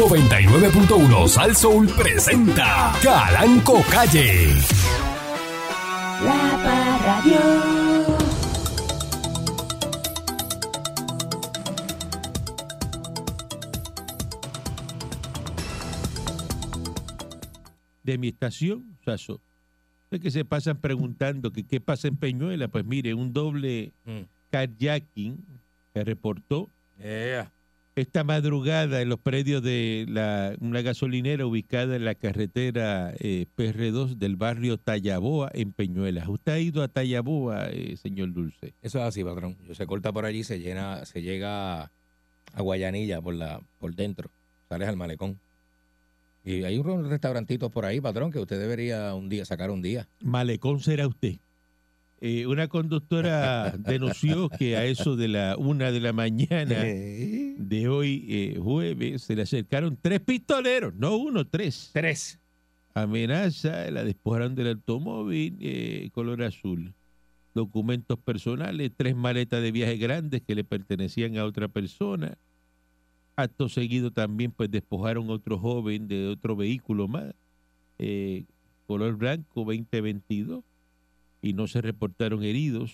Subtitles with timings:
[0.00, 4.46] 99.1 Sal Soul presenta Calanco Calle.
[6.24, 8.16] La Parradio.
[18.02, 19.40] de mi estación, Saso.
[20.10, 22.68] Es que se pasan preguntando que qué pasa en Peñuela.
[22.68, 24.20] Pues mire, un doble Mm.
[24.50, 25.44] carjacking
[25.94, 27.50] que reportó Yeah.
[28.00, 34.16] Esta madrugada en los predios de la, una gasolinera ubicada en la carretera eh, PR2
[34.16, 36.28] del barrio Tallaboa en Peñuelas.
[36.28, 38.74] ¿Usted ha ido a Tallaboa, eh, señor Dulce?
[38.82, 39.56] Eso es así, patrón.
[39.66, 44.30] Yo se corta por allí, se llena, se llega a Guayanilla por la, por dentro.
[44.68, 45.38] Sales al malecón.
[46.44, 50.08] Y hay unos restaurantitos por ahí, patrón, que usted debería un día sacar un día.
[50.20, 51.36] Malecón será usted.
[52.22, 58.26] Eh, una conductora denunció que a eso de la una de la mañana de hoy,
[58.28, 61.90] eh, jueves, se le acercaron tres pistoleros, no uno, tres.
[61.94, 62.38] Tres.
[62.92, 66.92] Amenaza, la despojaron del automóvil eh, color azul.
[67.54, 72.36] Documentos personales, tres maletas de viaje grandes que le pertenecían a otra persona.
[73.34, 77.32] Acto seguido también pues despojaron a otro joven de otro vehículo más,
[78.86, 80.62] color blanco 2022,
[81.42, 82.92] y no se reportaron heridos,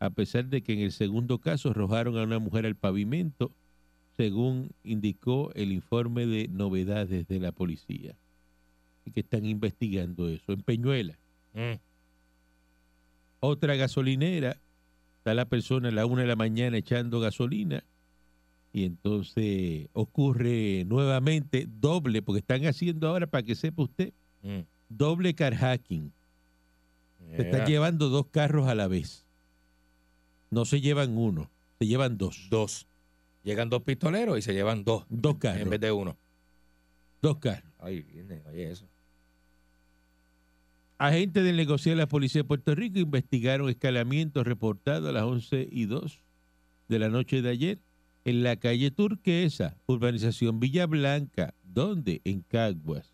[0.00, 3.50] a pesar de que en el segundo caso arrojaron a una mujer al pavimento,
[4.16, 8.14] según indicó el informe de novedades de la policía
[9.04, 10.52] y que están investigando eso.
[10.52, 11.14] En Peñuela,
[11.54, 11.78] Mm.
[13.40, 14.56] otra gasolinera,
[15.18, 17.84] está la persona a la una de la mañana echando gasolina
[18.72, 24.60] y entonces ocurre nuevamente doble, porque están haciendo ahora, para que sepa usted, Mm.
[24.88, 26.10] doble carjacking.
[26.10, 26.23] Se
[27.32, 27.66] están Yeah.
[27.66, 29.24] llevando dos carros a la vez.
[30.50, 32.46] No se llevan uno, se llevan dos.
[32.50, 32.86] Dos.
[33.42, 35.04] Llegan dos pistoleros y se llevan dos.
[35.08, 35.62] Dos carros.
[35.62, 36.16] En vez de uno.
[37.20, 37.70] Dos carros.
[37.80, 38.86] Ay, viene, oye eso.
[40.98, 45.68] Agentes del negocio de la Policía de Puerto Rico investigaron escalamientos reportados a las 11
[45.70, 46.20] y 2
[46.88, 47.78] de la noche de ayer
[48.24, 53.13] en la calle Turquesa, urbanización Villa Blanca, donde en Caguas.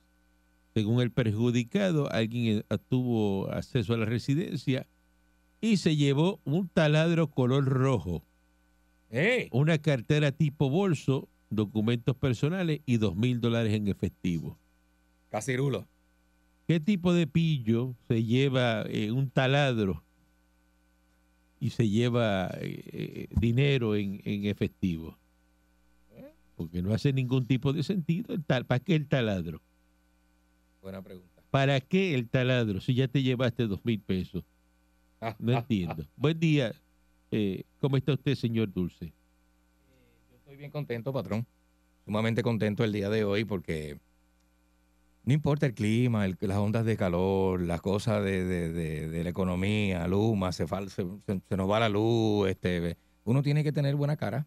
[0.80, 4.86] Según el perjudicado, alguien eh, tuvo acceso a la residencia
[5.60, 8.24] y se llevó un taladro color rojo,
[9.10, 9.50] ¡Ey!
[9.52, 14.56] una cartera tipo bolso, documentos personales y dos mil dólares en efectivo.
[15.28, 15.86] Casirulo.
[16.66, 20.02] ¿Qué tipo de pillo se lleva eh, un taladro
[21.60, 25.18] y se lleva eh, eh, dinero en, en efectivo?
[26.56, 28.32] Porque no hace ningún tipo de sentido.
[28.32, 29.60] El tal, ¿Para qué el taladro?
[30.82, 31.42] Buena pregunta.
[31.50, 34.44] ¿Para qué el taladro si ya te llevaste dos mil pesos?
[35.38, 36.06] No entiendo.
[36.16, 36.72] Buen día.
[37.30, 39.06] Eh, ¿Cómo está usted, señor Dulce?
[40.30, 41.46] Yo estoy bien contento, patrón.
[42.04, 43.98] Sumamente contento el día de hoy porque
[45.24, 49.24] no importa el clima, el- las ondas de calor, las cosas de, de- de- de
[49.24, 53.70] la economía, Luma, se, fal- se- se nos va la luz, este, uno tiene que
[53.72, 54.47] tener buena cara.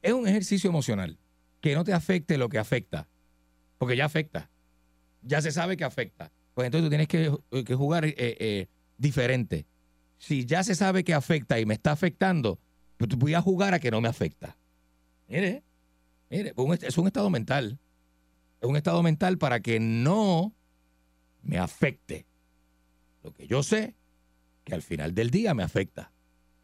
[0.00, 1.18] Es un ejercicio emocional,
[1.60, 3.06] que no te afecte lo que afecta,
[3.78, 4.50] porque ya afecta,
[5.22, 6.30] ya se sabe que afecta.
[6.54, 8.66] Pues entonces tú tienes que, que jugar eh, eh,
[8.98, 9.66] diferente.
[10.18, 12.58] Si ya se sabe que afecta y me está afectando,
[12.96, 14.56] pues voy a jugar a que no me afecta.
[15.28, 15.62] Mire,
[16.30, 17.78] mire, es un estado mental.
[18.60, 20.54] Es un estado mental para que no
[21.42, 22.26] me afecte.
[23.24, 23.94] Lo que yo sé,
[24.64, 26.12] que al final del día me afecta.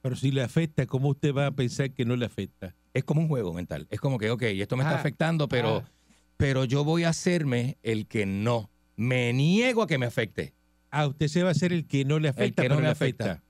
[0.03, 2.75] Pero si le afecta, ¿cómo usted va a pensar que no le afecta?
[2.95, 3.89] Es como un juego mental.
[3.91, 5.91] Es como que, ok, esto me está Ah, afectando, pero, ah.
[6.38, 8.71] Pero yo voy a hacerme el que no.
[8.97, 10.54] Me niego a que me afecte.
[10.91, 13.32] Ah, usted se va a hacer el que no le afecta, que no le afecta.
[13.32, 13.44] afecta.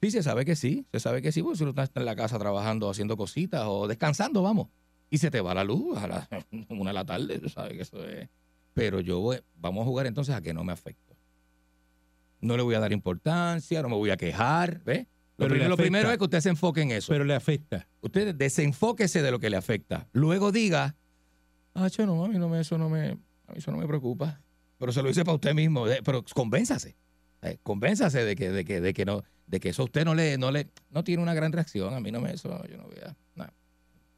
[0.00, 2.16] Sí, se sabe que sí, se sabe que sí, porque si uno está en la
[2.16, 4.68] casa trabajando, haciendo cositas o descansando, vamos,
[5.10, 6.28] y se te va la luz a la
[6.70, 8.28] una de la tarde, sabes que eso es.
[8.72, 11.16] Pero yo voy, vamos a jugar entonces a que no me afecte.
[12.40, 15.00] No le voy a dar importancia, no me voy a quejar, ¿ves?
[15.36, 17.12] Lo, Pero primero, lo primero es que usted se enfoque en eso.
[17.12, 17.88] Pero le afecta.
[18.00, 20.08] usted desenfóquese de lo que le afecta.
[20.12, 20.96] Luego diga,
[21.74, 23.14] ah, yo no, a mí no me, eso no me, a
[23.52, 24.40] mí eso no me preocupa.
[24.78, 26.96] Pero se lo dice para usted mismo, eh, pero convénzase.
[27.42, 30.14] eh, convénzase de que, de que, de que no, de que eso a usted no
[30.14, 31.92] le, no le, no tiene una gran reacción.
[31.94, 33.52] A mí no me, eso, yo no voy a, nada,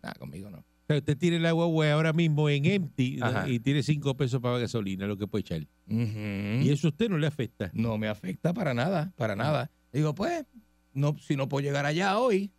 [0.02, 0.58] nada conmigo no.
[0.58, 4.40] O sea, usted tiene el agua güey, ahora mismo en empty y tiene cinco pesos
[4.40, 5.66] para gasolina, lo que puede echar.
[5.88, 7.70] Y eso a usted no le afecta.
[7.72, 9.70] no me afecta para nada, para nada.
[9.92, 10.44] Digo, pues,
[10.92, 12.50] no, si no puedo llegar allá hoy,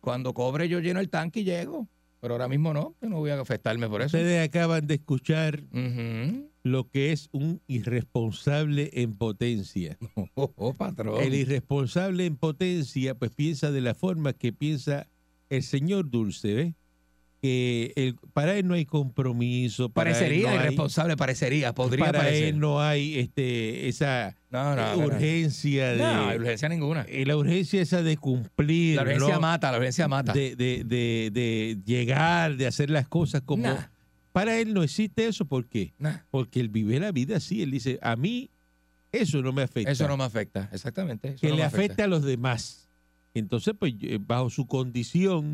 [0.00, 1.88] cuando cobre yo lleno el tanque y llego.
[2.26, 4.16] Pero ahora mismo no, que no voy a afectarme por eso.
[4.16, 5.62] Ustedes acaban de escuchar
[6.64, 9.96] lo que es un irresponsable en potencia.
[10.34, 11.22] Oh, oh, patrón.
[11.22, 15.06] El irresponsable en potencia, pues piensa de la forma que piensa
[15.50, 16.74] el señor Dulce, ¿ves?
[17.46, 19.88] Que el- para él no hay compromiso.
[19.88, 22.44] Para él Parecería no hay- irresponsable, parecería, podría para parecer.
[22.44, 25.98] él no hay este, esa no, no, eh, urgencia de.
[25.98, 27.06] No, hay urgencia ninguna.
[27.08, 28.96] eh, la urgencia esa de cumplir.
[28.96, 29.40] La urgencia ¿no?
[29.40, 30.32] mata, la urgencia mata.
[30.32, 33.62] de, de, de, de llegar, de hacer las cosas como...
[33.64, 33.86] Nah.
[34.32, 35.94] Para él no existe eso, ¿por qué?
[35.98, 38.50] Nah, Porque él vive la vida así, él dice, a mí
[39.10, 39.90] eso no me afecta.
[39.90, 41.28] eso no me afecta, exactamente.
[41.28, 42.85] eso que le afecta a los demás.
[43.38, 45.52] Entonces, pues, eh, bajo su condición,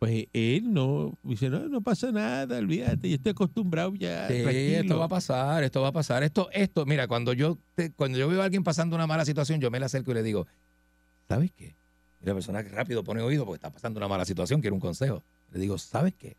[0.00, 4.98] pues él no, dice, no, no pasa nada, olvídate, yo estoy acostumbrado ya, Sí, esto
[4.98, 6.22] va a pasar, esto va a pasar.
[6.24, 9.60] Esto, esto, mira, cuando yo, te- cuando yo veo a alguien pasando una mala situación,
[9.60, 10.48] yo me le acerco y le digo,
[11.28, 11.76] ¿sabes qué?
[12.24, 14.80] Y la persona que rápido pone oído porque está pasando una mala situación, quiere un
[14.80, 15.22] consejo.
[15.52, 16.36] Le digo, ¿sabes qué?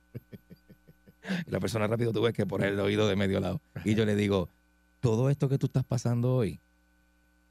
[1.47, 3.61] Y la persona rápido tuve que poner el oído de medio lado.
[3.85, 4.49] Y yo le digo,
[4.99, 6.59] todo esto que tú estás pasando hoy,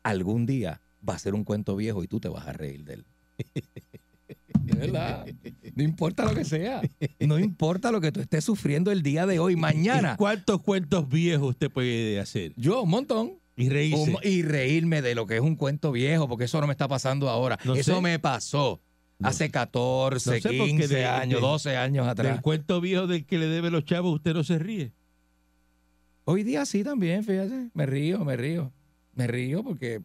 [0.03, 2.95] algún día va a ser un cuento viejo y tú te vas a reír de
[2.95, 3.05] él.
[4.65, 5.27] Verdad.
[5.75, 6.83] No importa lo que sea.
[7.21, 9.53] No importa lo que tú estés sufriendo el día de hoy.
[9.53, 10.17] ¿Y Mañana.
[10.17, 12.53] ¿Cuántos cuentos viejos usted puede hacer?
[12.57, 13.35] Yo, un montón.
[13.57, 14.15] Y reírse.
[14.23, 17.29] Y reírme de lo que es un cuento viejo, porque eso no me está pasando
[17.31, 17.59] ahora.
[17.65, 18.01] No eso sé.
[18.03, 18.81] me pasó
[19.19, 22.33] No hace 14, No sé, porque 15 de- años, de- 12 años atrás.
[22.33, 24.93] Del cuento viejo del que le debe los chavos, usted no se ríe.
[26.25, 27.71] Hoy día sí también, fíjate.
[27.73, 28.73] Me río, me río.
[29.15, 30.03] Me río porque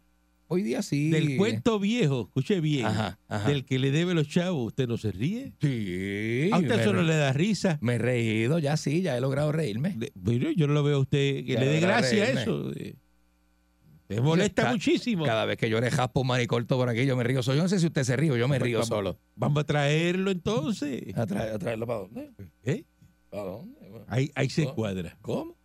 [0.52, 1.10] hoy día sí.
[1.10, 3.50] Del cuento viejo, escuche bien, Ajá, ajá.
[3.50, 5.54] del que le debe los chavos, ¿usted no se ríe?
[5.62, 6.50] Sí.
[6.52, 7.78] ¿A usted no le da risa?
[7.82, 9.94] me he reído, ya sí, ya he logrado reírme.
[9.98, 12.72] De- Bueno, yo no lo veo a usted que Ya le dé gracia a eso.
[12.76, 12.96] eh.
[14.10, 15.24] Me molesta Ca- muchísimo.
[15.24, 17.56] Cada vez que yo le jaspo un manicorto por aquí, yo me río solo.
[17.58, 19.20] Yo no sé si usted se ríe, yo me río Vamos- solo.
[19.36, 21.02] Vamos a traerlo entonces.
[21.16, 22.32] ¿A, traer- a traerlo para dónde?
[22.66, 22.84] ¿Eh?
[23.30, 23.78] ¿Para dónde?
[24.08, 25.18] Ahí, ahí se cuadra.
[25.22, 25.56] ¿Cómo?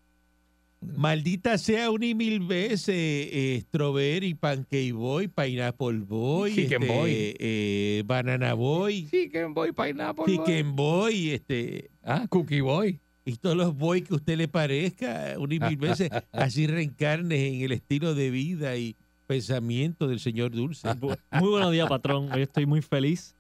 [0.81, 7.13] Maldita sea una y mil veces eh, Strawberry, Pancake Boy, Pineapple Boy, Chicken este, Boy.
[7.39, 13.01] eh, Banana Boy, Chicken Boy Pineapple Chicken Boy, este, Ah, Cookie Boy.
[13.25, 17.49] y todos los boy que a usted le parezca, una y mil veces, así reencarne
[17.49, 18.95] en el estilo de vida y
[19.27, 20.89] pensamiento del señor Dulce.
[20.95, 22.31] Muy buenos días, patrón.
[22.33, 23.35] Hoy estoy muy feliz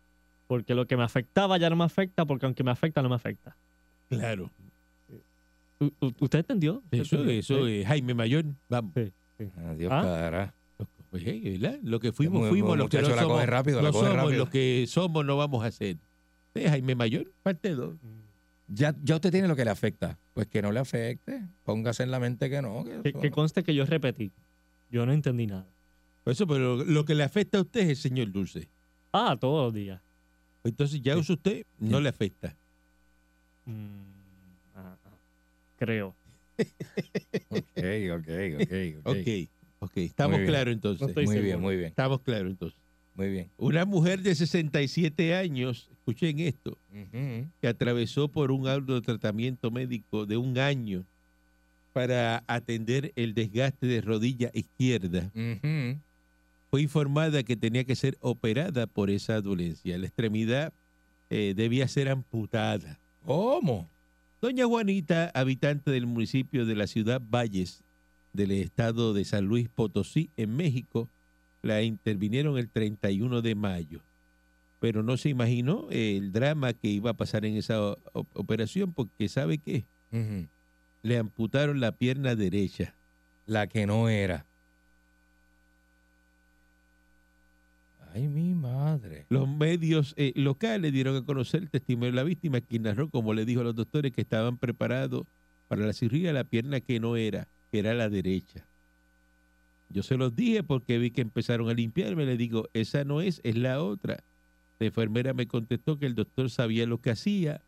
[0.48, 3.14] porque lo que me afectaba ya no me afecta, porque aunque me afecta, no me
[3.14, 3.54] afecta.
[4.08, 4.50] Claro.
[6.20, 6.76] ¿Usted entendió?
[6.84, 7.38] ¿Usted Eso, entendió?
[7.40, 7.73] eso Sí.
[7.81, 8.44] es Jaime Mayor.
[8.69, 8.93] Vamos.
[8.96, 10.02] Adiós, ¿Ah?
[10.02, 10.55] cara.
[11.11, 11.78] Pues, eh, ¿verdad?
[11.82, 12.70] Lo que fuimos, Muy- fuimos.
[12.70, 14.38] muy Lo que no la somos, coge rápido, la no coge somos rápido.
[14.44, 15.96] lo que somos, no vamos a ser.
[16.55, 17.94] Eh, Jaime Mayor, parte 2.
[18.69, 20.19] Ya, ya usted tiene lo que le afecta.
[20.34, 21.43] Pues que no le afecte.
[21.64, 22.82] Póngase en la mente que no.
[22.84, 23.34] Que Que, eso que no.
[23.37, 24.32] conste que yo repetí.
[24.90, 25.67] Yo no entendí nada.
[26.25, 28.69] Eso, pero lo que le afecta a usted es el señor Dulce.
[29.12, 30.00] Ah, todos los días.
[30.64, 32.02] Entonces ya usa usted, no Sí.
[32.02, 32.56] le afecta.
[33.67, 34.15] Mm.
[35.76, 36.14] Creo.
[37.50, 37.61] Ok,
[38.12, 38.28] ok,
[38.61, 39.06] ok, ok.
[39.06, 39.28] Ok,
[39.81, 39.96] ok.
[39.99, 41.06] Estamos claros entonces.
[41.06, 41.43] No Muy seguro.
[41.43, 42.78] bien, muy bien, Estamos claros entonces.
[43.14, 43.50] muy bien.
[43.58, 46.78] Una mujer de 67 años, escuchen esto,
[47.61, 51.05] que atravesó por un arduo tratamiento médico de un año
[51.93, 55.31] para atender el desgaste de rodilla izquierda,
[56.70, 59.96] fue informada que tenía que ser operada por esa dolencia.
[59.99, 60.73] La extremidad
[61.31, 62.99] eh, debía ser amputada.
[63.25, 63.88] ¿Cómo?
[64.40, 67.82] Doña Juanita, habitante del municipio de la ciudad Valles,
[68.34, 71.08] del estado de San Luis Potosí, en México,
[71.62, 74.00] la intervinieron el 31 de mayo.
[74.78, 79.56] Pero no se imaginó el drama que iba a pasar en esa operación, porque ¿sabe
[79.56, 79.84] qué?
[81.02, 82.94] Le amputaron la pierna derecha.
[83.46, 84.44] La que no era.
[88.16, 89.26] Ay, mi madre.
[89.28, 93.35] Los medios eh, locales dieron a conocer el testimonio de la víctima, quien narró, como
[93.35, 95.26] le dijo a los doctores, que estaban preparados
[95.68, 98.66] para la cirugía la pierna que no era, que era la derecha.
[99.90, 102.25] Yo se los dije porque vi que empezaron a limpiarme.
[102.25, 104.25] Le digo, esa no es, es la otra.
[104.78, 107.61] La enfermera me contestó que el doctor sabía lo que hacía,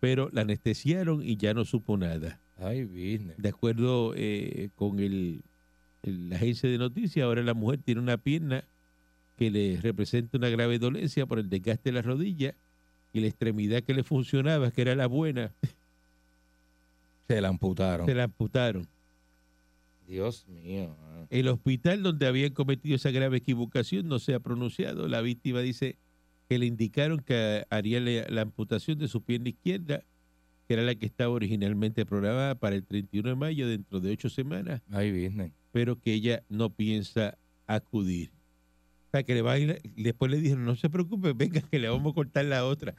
[0.00, 2.40] pero la anestesiaron y ya no supo nada.
[2.58, 3.36] Ay, business.
[3.38, 5.42] De acuerdo eh, con el,
[6.02, 8.64] el- la agencia de noticias, ahora la mujer tiene una pierna
[9.36, 12.54] que le representa una grave dolencia por el desgaste de la rodilla
[13.12, 15.52] y la extremidad que le funcionaba, que era la buena,
[17.28, 18.06] Se la amputaron.
[18.06, 18.86] se la amputaron.
[20.06, 20.94] Dios mío.
[21.00, 21.26] ah.
[21.30, 25.08] El hospital donde habían cometido esa grave equivocación no se ha pronunciado.
[25.08, 25.96] La víctima dice
[26.48, 30.02] que le indicaron que haría la, la amputación de su pierna izquierda,
[30.68, 34.28] que era la que estaba originalmente programada para el 31 de mayo, dentro de ocho
[34.28, 34.80] semanas.
[34.92, 35.50] Ay, business.
[35.72, 38.30] pero que ella no piensa acudir.
[39.06, 41.78] O sea, que le va a ir- después le dijeron, no se preocupe, venga, que
[41.78, 42.94] le vamos a cortar la otra.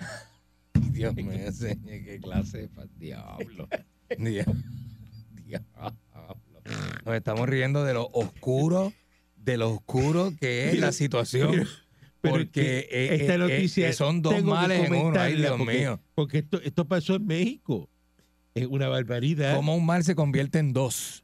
[0.91, 3.67] Dios me enseñe qué clase de diablo.
[4.17, 4.45] Dia-
[5.45, 5.97] diablo.
[7.05, 8.93] Nos estamos riendo de lo oscuro,
[9.37, 11.67] de lo oscuro que es la situación.
[12.19, 15.19] Pero Porque es que esta noticia son dos males en uno.
[15.19, 16.01] Ay, Dios porque, mío.
[16.15, 17.89] Porque esto, esto pasó en México.
[18.55, 19.55] Es una barbaridad.
[19.55, 21.23] Cómo un mal se convierte en dos.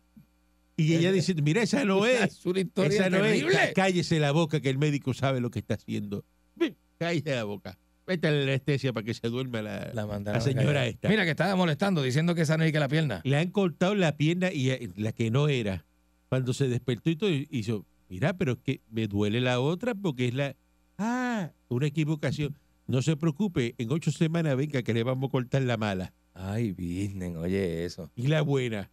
[0.75, 2.22] Y ella dice, mira, esa no es.
[2.22, 3.50] Es una historia Esa no terrible.
[3.53, 3.58] es.
[3.58, 6.25] Cá- Cállese la boca que el médico sabe lo que está haciendo.
[7.00, 7.77] Cállese la boca.
[8.06, 11.08] Vete a la anestesia para que se duerma la, La, señora esta.
[11.08, 13.22] Mira que estaba molestando, diciendo que esa no es que la pierna.
[13.24, 15.86] Le han cortado la pierna y eh, la que no era.
[16.27, 20.27] Cuando se despertó y todo, hizo, mira, pero es que me duele la otra porque
[20.27, 20.56] es la...
[20.98, 22.58] Ah, una equivocación.
[22.88, 26.13] No se preocupe, en ocho semanas venga que le vamos a cortar la mala.
[26.34, 28.12] Ay, business, oye eso.
[28.18, 28.92] Y la buena,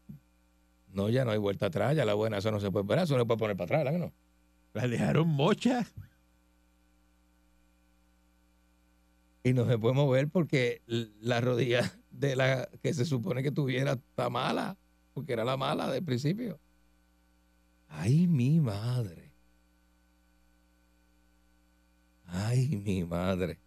[0.92, 3.14] No, ya no hay vuelta atrás, ya la buena, eso no se puede esperar, eso
[3.14, 4.12] no se puede poner para atrás, ¿verdad que no?
[4.72, 5.86] la dejaron mocha.
[9.42, 13.92] Y no se puede mover porque la rodilla de la que se supone que tuviera
[13.92, 14.76] está mala,
[15.14, 16.60] porque era la mala del principio.
[17.88, 19.32] Ay, mi madre.
[22.26, 23.58] Ay, mi madre.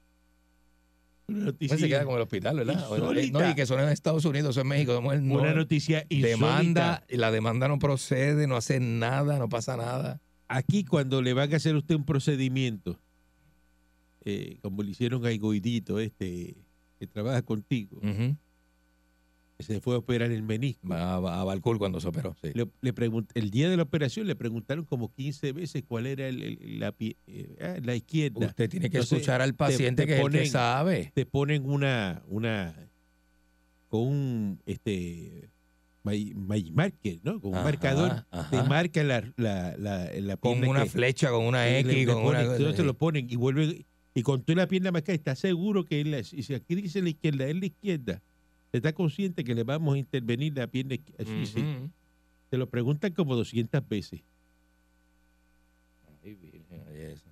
[1.28, 2.76] Una Pues noticia, se queda como el hospital, ¿verdad?
[2.76, 3.40] Eh, Insólita.
[3.40, 5.00] No, y que son en Estados Unidos, eso en México.
[5.02, 5.08] no,
[5.40, 7.04] una noticia demanda, insólita.
[7.10, 10.22] y la demanda no procede, no hace nada, no pasa nada.
[10.50, 13.00] Aquí cuando le van a hacer usted un procedimiento,
[14.26, 16.56] eh, como le hicieron a Goidito, este,
[17.00, 18.36] que trabaja contigo, que
[19.64, 20.94] se fue a operar el menisco.
[20.94, 22.36] A Balcour cuando se operó.
[22.42, 22.50] sí.
[22.54, 22.94] Le, le
[23.34, 26.94] el día de la operación le preguntaron como 15 veces cuál era el- el- la,
[27.00, 28.46] eh, ah, la izquierda.
[28.48, 31.12] Usted tiene que Entonces, escuchar al paciente te que es el que sabe.
[31.16, 32.76] Te ponen una, una,
[33.90, 35.50] con un, este,
[36.04, 37.40] may- may- marker, ¿no?
[37.40, 38.26] Con un Ajá, marcador.
[38.32, 38.50] ajá.
[38.50, 42.06] Te marca la, la, la, la Con una que- flecha, con una le- X, le
[42.06, 42.52] con ponen, una.
[42.56, 46.02] entonces te lo ponen y vuelve y con toda la pierna marcada, está seguro que
[46.02, 48.22] es la, si aquí dice la izquierda, es la izquierda.
[48.74, 51.24] Está consciente que le vamos a intervenir la pierna izquierda.
[51.26, 51.60] Sí, sí.
[51.62, 51.90] Ujú.
[52.50, 54.22] Te lo preguntan como 200 veces.
[56.24, 57.26] Ay, virgen, oye eso.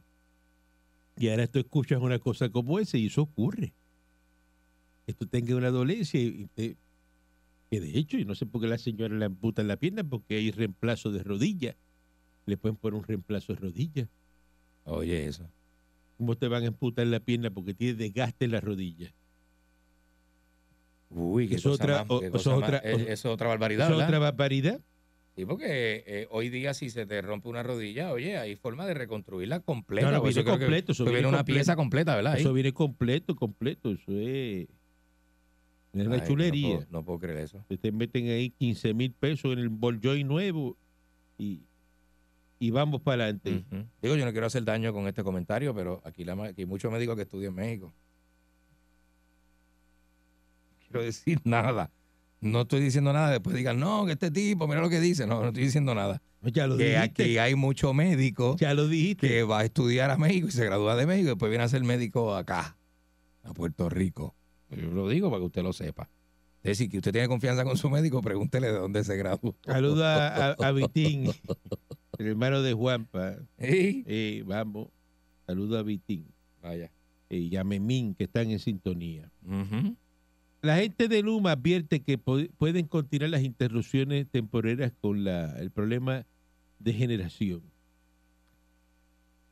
[1.17, 3.73] Y ahora tú escuchas una cosa como esa y eso ocurre.
[5.07, 6.77] Que tú tengas una dolencia y te-
[7.71, 10.35] que de hecho, y no sé por qué la señora le amputan la pierna, porque
[10.37, 11.75] hay reemplazo de rodilla.
[12.45, 14.07] Le pueden poner un reemplazo de rodilla.
[14.85, 15.47] Oye eso.
[16.17, 19.11] ¿Cómo te van a amputar la pierna porque tiene desgaste en la rodilla?
[21.13, 24.07] Uy, Eso cosa otra- más- o- otra- es otra barbaridad, Eso es ¿verdad?
[24.09, 24.79] otra barbaridad.
[25.35, 28.93] Sí, porque eh, hoy día si se te rompe una rodilla, oye, hay forma de
[28.93, 30.07] reconstruirla completa.
[30.07, 31.55] No, no, viene eso creo que- completo, eso que viene viene una completo.
[31.57, 32.37] pieza completa, ¿verdad?
[32.37, 33.91] Eso viene completo, completo.
[33.91, 34.67] Eso es,
[35.93, 36.67] es una Ay, chulería.
[36.69, 37.63] No puedo, no puedo creer eso.
[37.81, 40.77] Te meten ahí 15 mil pesos en el boljoy nuevo
[41.37, 41.61] y,
[42.59, 43.63] y vamos para adelante.
[44.01, 46.91] Digo, yo no quiero hacer daño con este comentario, pero aquí, la, aquí hay muchos
[46.91, 47.93] médicos que estudian en México.
[50.91, 51.91] No quiero decir nada.
[52.41, 53.29] No estoy diciendo nada.
[53.31, 55.27] Después digan, no, que este tipo, mira lo que dice.
[55.27, 56.21] No, no estoy diciendo nada.
[56.41, 57.23] Ya lo Que dijiste.
[57.23, 59.27] aquí hay mucho médico ya lo dijiste.
[59.27, 61.69] que va a estudiar a México y se gradúa de México y después viene a
[61.69, 62.77] ser médico acá,
[63.43, 64.33] a Puerto Rico.
[64.71, 66.09] Yo lo digo para que usted lo sepa.
[66.63, 69.55] Es decir, que usted tiene confianza con su médico, pregúntele de dónde se graduó.
[69.63, 71.31] Saluda a, a Vitín,
[72.17, 73.35] el hermano de Juanpa.
[73.59, 74.03] Sí.
[74.07, 74.87] Eh, vamos.
[75.45, 76.25] Saluda a Vitín
[76.63, 76.91] Vaya.
[77.29, 79.29] eh, y a Memín, que están en sintonía.
[80.61, 86.25] La gente de Luma advierte que pueden continuar las interrupciones temporeras con la, el problema
[86.77, 87.63] de generación.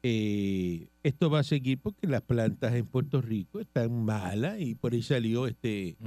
[0.04, 4.94] Eh, esto va a seguir porque las plantas en Puerto Rico están malas y por
[4.94, 5.98] ahí salió este,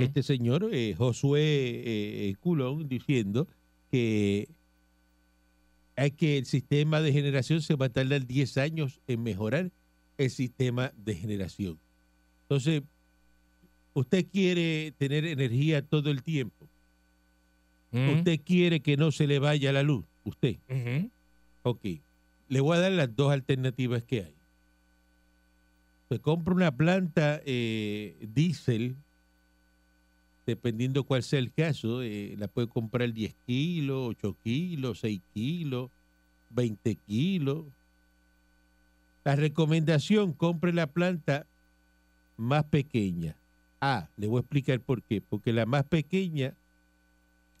[0.00, 3.48] este señor, eh, Josué eh, eh, Culón, diciendo
[3.90, 4.48] que
[5.96, 9.70] hay que el sistema de generación se va a tardar 10 años en mejorar
[10.16, 11.78] el sistema de generación.
[12.42, 12.82] Entonces,
[13.94, 16.66] usted quiere tener energía todo el tiempo.
[17.92, 20.04] Usted quiere que no se le vaya la luz.
[20.24, 20.56] Usted.
[20.68, 21.10] Ujú.
[21.62, 21.84] Ok.
[22.48, 24.34] Le voy a dar las dos alternativas que hay.
[26.08, 28.96] Se compra una planta eh, diésel,
[30.46, 35.90] dependiendo cuál sea el caso, eh, la puede comprar 10 kilos, 8 kilos, 6 kilos,
[36.50, 37.64] 20 kilos.
[39.24, 41.46] La recomendación, compre la planta
[42.36, 43.36] más pequeña.
[43.84, 45.20] Ah, le voy a explicar por qué.
[45.20, 46.54] Porque la más pequeña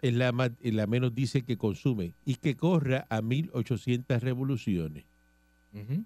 [0.00, 5.04] es la, más, es la menos diésel que consume y que corra a 1800 revoluciones
[5.74, 6.04] Ujú.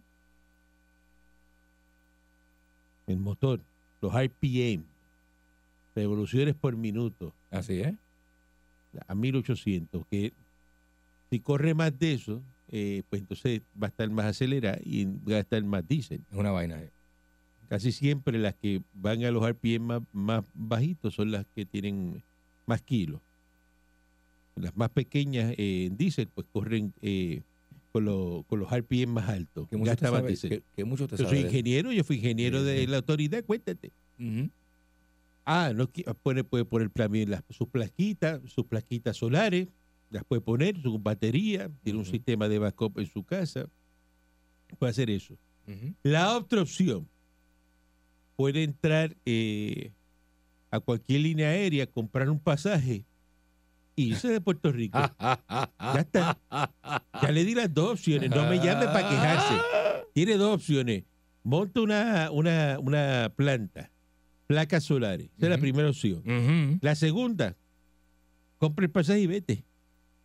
[3.06, 3.61] el motor,
[4.00, 4.85] los RPM,
[5.94, 7.94] revoluciones por minuto, Así es.
[9.06, 10.32] a 1800, que
[11.30, 15.37] si corre más de eso, eh, pues entonces va a estar más acelerada y va
[15.37, 16.23] a estar más diésel.
[16.30, 16.82] Es una vaina.
[17.68, 22.23] Casi siempre las que van a los RPM más, más bajitos son las que tienen
[22.66, 23.20] más kilos.
[24.54, 27.42] Las más pequeñas eh, en diésel pues corren eh,
[27.92, 29.68] con, los con los RPM más altos.
[29.68, 32.61] Que mucho te sabe, que, que mucho te Yo sabe soy ingeniero, yo fui ingeniero
[32.61, 32.87] Sí, de sí.
[32.87, 33.92] la autoridad, cuéntate.
[35.44, 35.88] Ah, no
[36.23, 39.68] puede, puede poner también las, sus plaquitas, sus plaquitas solares,
[40.11, 43.66] las puede poner, su batería, tiene un sistema de backup en su casa.
[44.78, 45.37] Puede hacer eso.
[46.02, 47.08] La otra opción,
[48.37, 49.93] puede entrar eh,
[50.71, 53.05] a cualquier línea aérea, comprar un pasaje
[53.97, 54.99] y irse de Puerto Rico.
[55.19, 56.38] Ya está.
[57.23, 58.31] Ya le di las dos opciones.
[58.31, 59.55] No me llame para quejarse.
[60.12, 61.05] Tiene dos opciones.
[61.43, 63.90] Monta una, una, una planta,
[64.47, 65.28] placas solares.
[65.37, 66.78] Esa es la primera opción.
[66.83, 67.57] La segunda,
[68.59, 69.64] compra el pasaje y vete.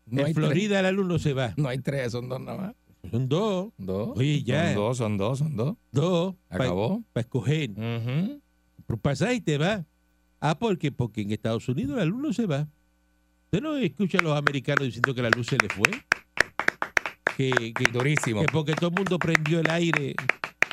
[0.08, 1.50] No en Florida la luz no se va.
[1.54, 1.58] tres.
[1.64, 2.76] No hay tres, son dos nada más.
[3.10, 4.18] Son dos, Dos.
[4.18, 4.74] Oye, ya.
[4.74, 5.76] Son dos, son dos, son dos.
[5.92, 7.04] dos para Acabó.
[7.16, 7.72] escoger.
[7.72, 8.42] Ujú.
[8.76, 9.86] Compra un pasaje y te va.
[10.40, 12.68] Ah, porque porque en Estados Unidos la luz no se va.
[13.46, 15.84] Usted no escucha a los americanos diciendo que la luz se le fue.
[17.38, 18.42] Que, que, Durísimo.
[18.42, 20.16] que porque todo el mundo prendió el aire.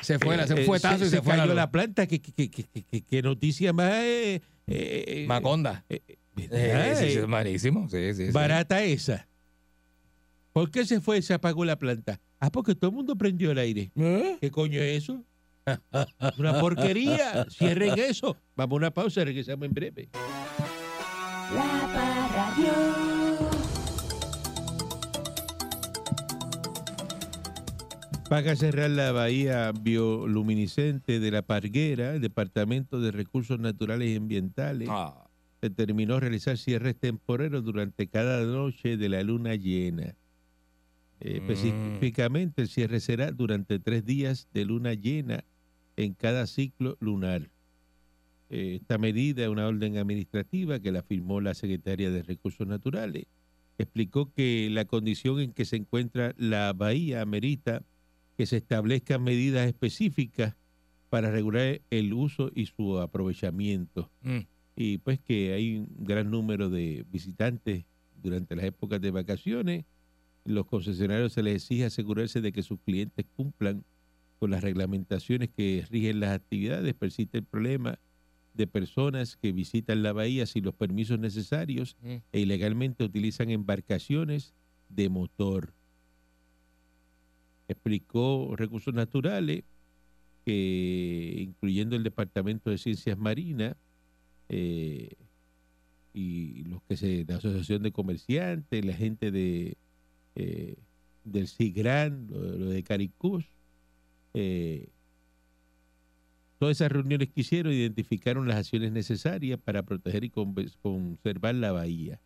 [0.03, 2.07] Se fue, eh, se eh, fue tazo y se, fue cayó la, la, planta.
[2.07, 5.85] Que, que, noticia más eh, eh, Maconda.
[5.89, 7.89] eh, eh, Eh, sí, sí, eh, es malísimo.
[7.91, 8.33] Sí, sí, sí.
[8.33, 9.27] barata esa.
[10.53, 12.21] ¿Por qué se fue y se apagó la planta?
[12.41, 13.91] Ah, porque todo el mundo prendió el aire.
[13.97, 14.39] ¿Eh?
[14.41, 15.25] ¿Qué coño es eso?
[15.67, 15.79] Es
[16.39, 17.47] una porquería.
[17.51, 18.37] Cierren eso.
[18.57, 20.09] Vamos a una pausa, regresamos en breve.
[21.55, 22.73] La Parradio.
[28.29, 34.89] Paga cerrar la bahía bioluminiscente de La Parguera, el Departamento de Recursos Naturales y Ambientales,
[34.91, 35.25] Ah,
[35.63, 40.15] determinó realizar cierres temporeros durante cada noche de la luna llena.
[41.21, 41.51] Eh, Mm.
[41.51, 45.45] Específicamente, el cierre será durante tres días de luna llena
[45.97, 47.51] en cada ciclo lunar.
[48.51, 53.27] Eh, esta medida es una orden administrativa que la firmó la secretaria de Recursos Naturales.
[53.79, 57.83] Explicó que la condición en que se encuentra la bahía amerita
[58.37, 60.57] que se establezcan medidas específicas
[61.11, 64.39] para regular el uso y su aprovechamiento mm.
[64.77, 67.85] y pues que hay un gran número de visitantes
[68.23, 69.85] durante las épocas de vacaciones.
[70.49, 73.85] Los concesionarios se les exige asegurarse de que sus clientes cumplan
[74.39, 76.95] con las reglamentaciones que rigen las actividades.
[76.95, 77.99] Persiste el problema
[78.55, 82.17] de personas que visitan la bahía sin los permisos necesarios Mm.
[82.33, 84.55] e ilegalmente utilizan embarcaciones
[84.89, 85.75] de motor.
[87.69, 89.65] Explicó Recursos Naturales
[90.47, 93.77] que, incluyendo el Departamento de Ciencias Marinas,
[94.49, 95.11] eh,
[96.15, 99.77] y los que se, la Asociación de Comerciantes, la gente de
[100.39, 100.77] eh,
[101.25, 103.45] del CIGRAN, lo, lo de Caricús,
[104.35, 104.89] eh,
[106.59, 112.21] todas esas reuniones que hicieron identificaron las acciones necesarias para proteger y conservar la bahía.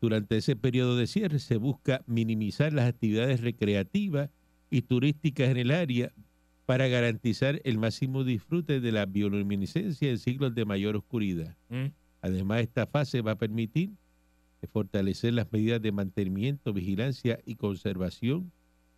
[0.00, 4.30] Durante ese periodo de cierre se busca minimizar las actividades recreativas
[4.70, 6.12] y turísticas en el área
[6.64, 11.56] para garantizar el máximo disfrute de la bioluminiscencia en siglos de mayor oscuridad.
[11.68, 11.88] Mm.
[12.22, 13.90] Además, esta fase va a permitir
[14.62, 18.52] eh, fortalecer las medidas de mantenimiento, vigilancia y conservación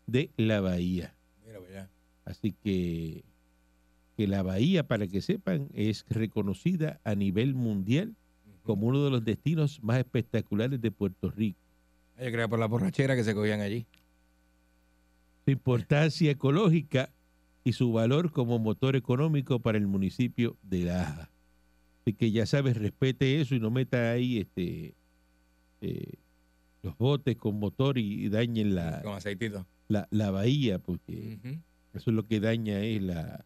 [0.06, 1.14] de la bahía.
[1.44, 1.90] Mira.
[2.24, 3.24] Así que,
[4.16, 8.14] que la bahía, para que sepan, es reconocida a nivel mundial
[8.62, 11.58] como uno de los destinos más espectaculares de Puerto Rico.
[12.18, 13.86] Yo creo por la borrachera que se cogían allí.
[15.44, 17.10] Su importancia ecológica
[17.64, 21.30] y su valor como motor económico para el municipio de Laja.
[22.02, 24.94] Así que ya sabes, respete eso y no meta ahí este
[25.84, 26.14] eh,
[26.82, 29.66] los botes con motor y, y dañen la, Con aceitito.
[29.88, 31.38] la, la bahía, porque
[31.94, 33.44] eso es lo que daña es la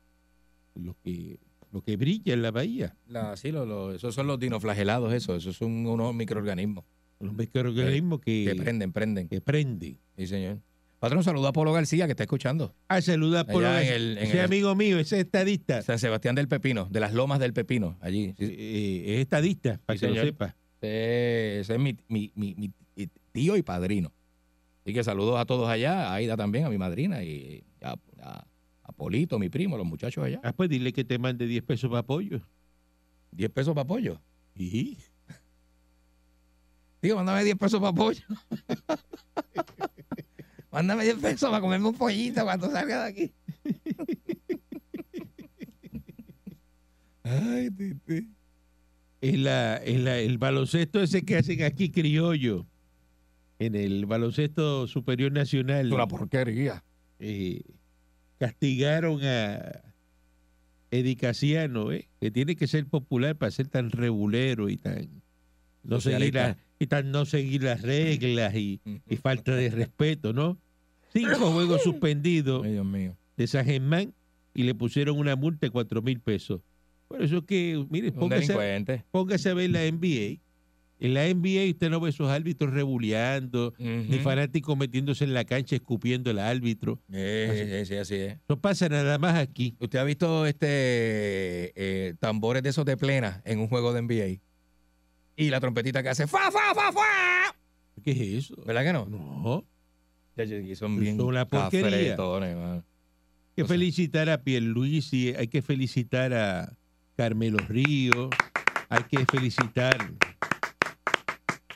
[0.74, 1.38] lo que
[1.72, 2.96] lo que brilla en la bahía.
[3.06, 5.36] La- sí, lo- lo- esos son los dinoflagelados, eso.
[5.36, 6.84] Esos son unos microorganismos
[7.20, 9.28] Los microorganismos que, que prenden, prenden.
[9.28, 9.98] que prenden.
[10.16, 10.60] Sí, señor.
[10.98, 12.74] Patrón, saluda a Polo García, que está escuchando.
[12.88, 15.82] Ah, saluda en el- en ese el- amigo mío, ese es estadista.
[15.82, 18.34] San Sebastián del Pepino, de las Lomas del Pepino, allí.
[18.38, 20.26] Sí, Eh, es estadista, para Sí, que lo señor.
[20.26, 20.56] sepa.
[20.80, 22.72] Ese, ese es mi, mi- mi- mi
[23.32, 24.12] tío y padrino.
[24.84, 28.46] Así que saludos a todos allá, a Aida también, a mi madrina y a, a-
[28.84, 30.40] a Polito, mi primo, los muchachos allá.
[30.42, 32.40] Ah, pues dile que te mande 10 pesos para apoyo.
[33.32, 34.20] 10 pesos para pollo.
[34.54, 34.96] Y
[37.00, 38.22] Tío, mándame 10 pesos para pollo.
[40.72, 43.32] mándame 10 pesos para comerme un pollito cuando salga de aquí.
[47.24, 48.28] Ay, titi.
[49.20, 52.66] En la, en la- el baloncesto ese que hacen aquí criollo,
[53.58, 56.82] en el baloncesto superior nacional, una porquería.
[57.18, 57.62] eh,
[58.38, 59.82] castigaron a
[60.90, 65.08] Eddie Casiano, eh, que tiene que ser popular para ser tan regulero y tan
[65.82, 70.56] no seguir las- y tan no seguir las reglas y, y falta de respeto, ¿no?
[71.12, 73.16] cinco juegos suspendidos Ay, Dios mío.
[73.36, 74.14] de San Germán
[74.54, 76.60] y le pusieron una multa de cuatro mil pesos.
[77.08, 80.40] Por eso es que, mire, póngase, póngase a ver la NBA.
[81.00, 85.76] En la NBA usted no ve esos árbitros rebuleando, ni fanáticos metiéndose en la cancha
[85.76, 87.00] escupiendo al árbitro.
[87.12, 88.38] Eh, sí, sí, así es.
[88.48, 89.76] No pasa nada más aquí.
[89.78, 90.66] ¿Usted ha visto este
[91.76, 94.42] eh, tambores de esos de plena en un juego de NBA?
[95.36, 97.56] Y la trompetita que hace fa, fa, fa, fa.
[98.02, 98.56] ¿Qué es eso?
[98.66, 99.06] ¿Verdad que no?
[99.06, 99.64] No.
[100.36, 102.16] Ya, ya, son bien una porquería.
[102.16, 102.82] Hay
[103.56, 106.76] que felicitar a Pierluisi, hay que felicitar a
[107.18, 108.30] Carmelo Ríos,
[108.88, 109.98] hay que felicitar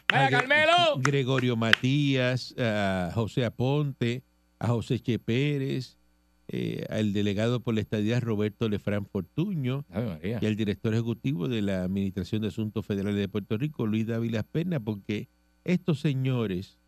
[0.09, 0.73] ¡Vaya, a Carmelo!
[0.99, 4.23] Gregorio Matías, a José Aponte,
[4.61, 5.99] a José Che Pérez,
[6.47, 9.85] eh, al delegado por la estadía Roberto Lefrán Fortuño
[10.23, 14.45] y al director ejecutivo de la Administración de Asuntos Federales de Puerto Rico, Luis Dávila
[14.45, 15.27] Pena, porque
[15.65, 16.79] estos señores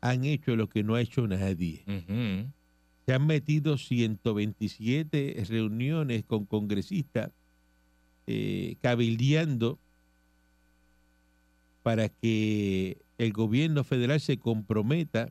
[0.00, 1.82] han hecho lo que no ha hecho nadie.
[3.04, 7.32] Se han metido 127 reuniones con congresistas
[8.32, 9.76] eh, cabildeando
[11.82, 15.30] para que el gobierno federal se comprometa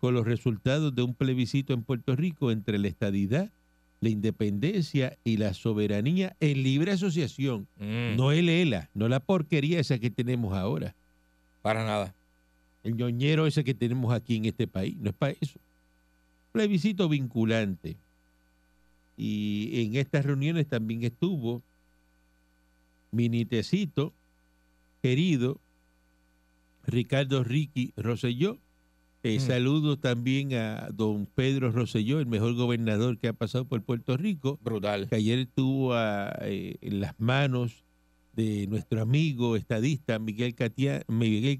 [0.00, 3.50] con los resultados de un plebiscito en Puerto Rico entre la estadidad,
[4.02, 7.66] la independencia y la soberanía en libre asociación.
[7.78, 10.94] Mm, No el ELA, no la porquería esa que tenemos ahora,
[11.62, 12.14] Para nada.
[12.84, 15.58] el ñoñero ese que tenemos aquí en este país, no es para eso.
[16.52, 17.96] Plebiscito vinculante.
[19.16, 21.62] Y en estas reuniones también estuvo
[23.16, 24.12] Minitecito,
[25.02, 25.58] querido
[26.86, 28.58] Ricardo Ricky Rosselló.
[29.22, 29.40] Eh, Mm.
[29.40, 34.58] Saludo también a don Pedro Rosselló, el mejor gobernador que ha pasado por Puerto Rico.
[34.62, 35.08] Brutal.
[35.08, 37.82] que ayer estuvo a, eh, en las manos
[38.34, 41.58] de nuestro amigo estadista Miguel, Catia- Miguel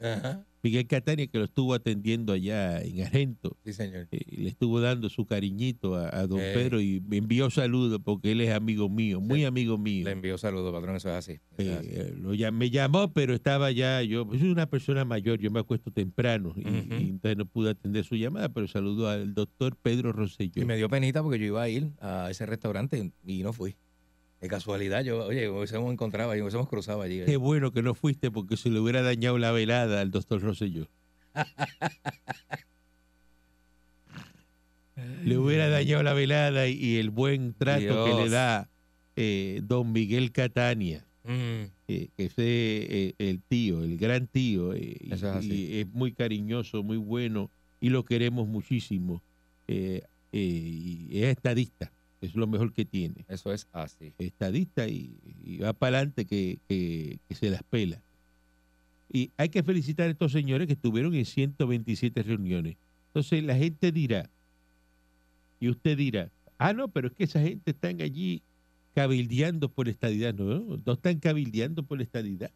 [0.00, 0.44] Ajá.
[0.62, 4.08] Miguel Catania que lo estuvo atendiendo allá en Argento, Sí, señor.
[4.10, 6.52] eh, le estuvo dando su cariñito a, a don Eh.
[6.54, 10.04] Pedro y me envió saludos porque él es amigo mío, muy amigo mío.
[10.04, 10.96] Le envío saludos, patrón.
[10.96, 11.32] Eso es así.
[11.56, 12.20] Eso es Eh, así.
[12.20, 15.90] lo llam- me llamó, pero estaba ya, yo soy una persona mayor, yo me acuesto
[15.90, 20.62] temprano y, entonces no pude atender su llamada, pero saludo al doctor Pedro Rosselló.
[20.62, 23.76] Y me dio penita porque yo iba a ir a ese restaurante y no fui.
[24.40, 27.22] De casualidad, yo, oye, hubiésemos encontrado allí, hubiésemos cruzado allí.
[27.26, 30.88] Qué bueno que no fuiste porque se le hubiera dañado la velada al doctor Rosselló.
[35.24, 38.68] le hubiera dañado la velada y, el buen trato que le da
[39.16, 44.72] eh, don Miguel Catania, Mm, eh, que es eh, el tío, el gran tío.
[44.72, 49.20] eh, y- es y es muy cariñoso, muy bueno y lo queremos muchísimo.
[49.68, 53.24] eh, eh, y es estadista, es lo mejor que tiene.
[53.28, 54.12] eso es así.
[54.18, 55.10] estadista y,
[55.44, 58.00] y va para adelante que, que- que se las pela.
[59.12, 62.76] Y hay que felicitar a estos señores que estuvieron en 127 reuniones.
[63.08, 64.28] Entonces la gente dirá,
[65.58, 68.40] y usted dirá, ah, no, pero es que esa gente están allí
[68.94, 70.34] cabildeando por estadidad.
[70.34, 72.50] No, no están cabildeando por estadidad.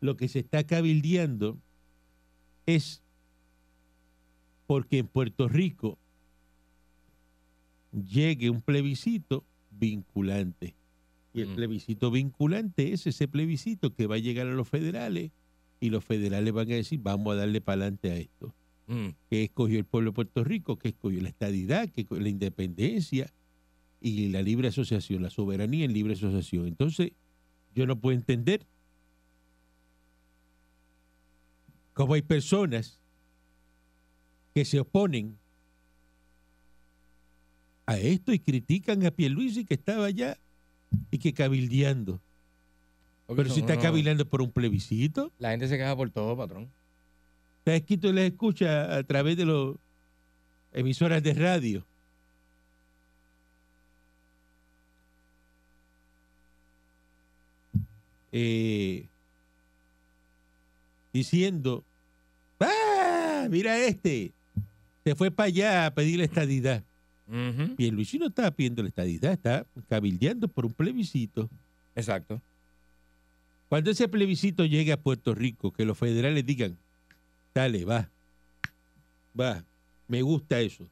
[0.00, 1.58] Lo que se está cabildeando
[2.66, 3.02] es
[4.66, 5.98] porque en Puerto Rico
[7.92, 10.74] llegue un plebiscito vinculante.
[11.32, 11.54] Y el Mm.
[11.54, 15.30] plebiscito vinculante es ese plebiscito que va a llegar a los federales
[15.80, 18.54] y los federales van a decir, vamos a darle para adelante a esto.
[18.88, 22.28] Mm, que escogió el pueblo de Puerto Rico, que escogió la estadidad, que escogió la
[22.28, 23.32] independencia
[24.00, 26.66] y la libre asociación, la soberanía en libre asociación.
[26.68, 27.12] Entonces,
[27.74, 28.64] yo no puedo entender
[31.92, 33.00] cómo hay personas
[34.54, 35.36] que se oponen
[37.86, 40.36] a esto y critican a Pierluisi que estaba allá
[41.10, 42.20] y que cabildeando.
[43.26, 46.36] porque Pero si está unos- cabildeando por un plebiscito, La gente se queja por todo,
[46.36, 46.68] patrón.
[47.58, 49.74] está escrito y les escucha a través de las
[50.72, 51.84] emisoras de radio.
[58.32, 59.06] Eh,
[61.12, 61.84] diciendo,
[62.60, 63.46] ¡ah!
[63.50, 64.32] Mira este,
[65.04, 66.82] se fue para allá a pedir la estadidad.
[67.28, 71.50] El Luis no estaba pidiendo la estadidad, está cabildeando por un plebiscito.
[71.94, 72.40] Exacto.
[73.68, 76.78] Cuando ese plebiscito llegue a Puerto Rico, que los federales digan,
[77.52, 78.08] dale, va,
[79.38, 79.64] va,
[80.06, 80.88] me gusta eso,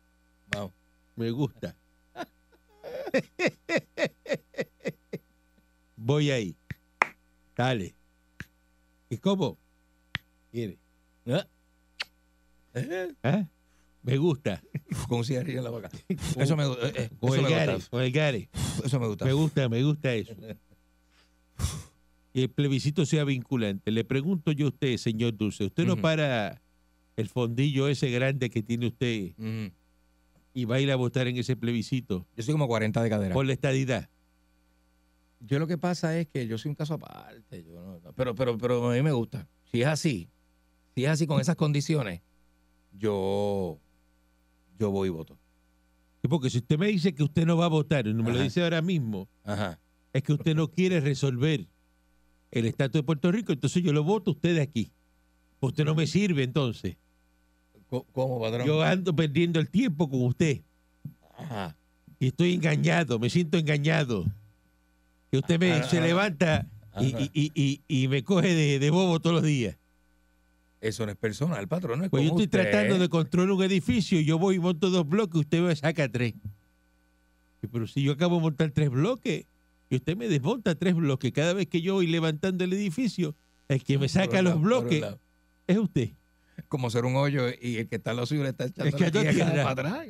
[0.50, 0.72] Vamos.
[1.14, 1.76] me gusta.
[5.96, 6.54] Voy ahí,
[7.56, 7.94] dale.
[9.08, 9.56] ¿Y cómo?
[10.52, 10.76] Mire,
[11.26, 11.46] Ah.
[12.74, 13.46] Eh, ¿ah?
[14.04, 14.62] Me gusta.
[15.08, 15.90] Con cigarrillo en la boca.
[16.38, 17.90] Eso me, gu- eh, eh, Con eso el me gusta.
[17.90, 18.48] con el gare.
[18.84, 19.24] Eso me gusta.
[19.24, 20.34] Me gusta, me gusta eso.
[22.36, 23.92] Y el plebiscito sea vinculante.
[23.92, 26.60] Le pregunto yo a usted, señor Dulce, ¿usted no para
[27.16, 29.32] el fondillo ese grande que tiene usted
[30.52, 33.34] y va a ir a votar en ese plebiscito Yo soy como 40 de cadera.
[33.34, 34.08] por la estadidad.
[35.38, 37.62] Yo lo que pasa es que yo soy un caso aparte.
[37.64, 39.46] yo no- no, pero, pero, pero a mí me gusta.
[39.70, 40.28] Si es así,
[40.96, 42.20] si es así con esas condiciones,
[42.98, 43.78] yo,
[44.78, 45.36] yo voy y voto.
[46.22, 48.32] Sí, Porque si usted me dice que usted no va a votar, y no me
[48.32, 49.78] lo dice ahora mismo, Ajá.
[50.12, 51.66] es que usted no quiere resolver
[52.50, 54.90] el estatus de Puerto Rico, entonces yo lo voto a usted de aquí.
[55.60, 56.96] Usted no me sirve entonces.
[58.12, 58.66] ¿Cómo, padrón?
[58.66, 60.62] Yo ando perdiendo el tiempo con usted
[61.38, 61.76] Ajá.
[62.18, 64.24] y estoy engañado, me siento engañado.
[65.30, 66.66] Que usted me, Ah, se ah, levanta
[67.00, 67.20] y, ajá.
[67.20, 69.76] y- y- y- y me coge de, de bobo todos los días.
[70.84, 72.04] Eso no es personal, patrón.
[72.04, 72.70] Es Pues yo como estoy usted.
[72.70, 76.08] tratando de construir un edificio y yo voy y monto dos bloques, usted me saca
[76.10, 76.34] tres.
[77.72, 79.46] Pero si yo acabo de montar tres bloques
[79.88, 83.34] y usted me desmonta tres bloques, cada vez que yo voy levantando el edificio,
[83.68, 85.02] el que me saca los bloques
[85.66, 86.10] es usted.
[86.68, 88.94] Como ser un hoyo y el que está en lo suyo le está echando Es
[88.94, 90.06] que la no tierra tiene- para atrás.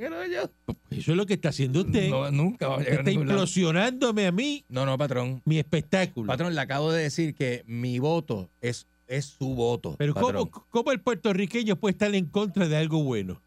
[0.90, 2.10] Eso es lo que está haciendo usted.
[2.10, 3.22] No, nunca va a llegar a está lado.
[3.22, 5.40] implosionándome a mí No, no, patrón.
[5.46, 6.26] mi espectáculo.
[6.26, 9.97] Patrón, le acabo de decir que mi voto es, es su voto.
[9.99, 10.14] Pero.
[10.14, 13.40] ¿cómo, ¿cómo el puertorriqueño puede estar en contra de algo bueno?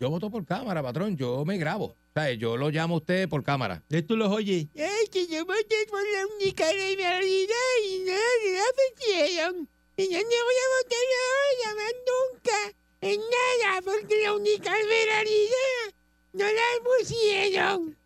[0.00, 1.16] Yo voto por cámara, patrón.
[1.16, 1.86] Yo me grabo.
[1.86, 3.82] O sea, yo lo llamo a usted por cámara.
[3.88, 4.66] De tú los oyes.
[4.76, 9.68] Ay, que yo voté por la única realidad y no la pusieron.
[9.96, 12.58] Y yo no voy a votar ahora más nunca
[13.00, 15.94] en nada porque la única realidad
[16.32, 17.96] no la pusieron.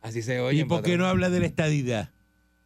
[0.01, 0.61] Así se oye.
[0.61, 2.11] ¿Y por qué no habla de la estadidad?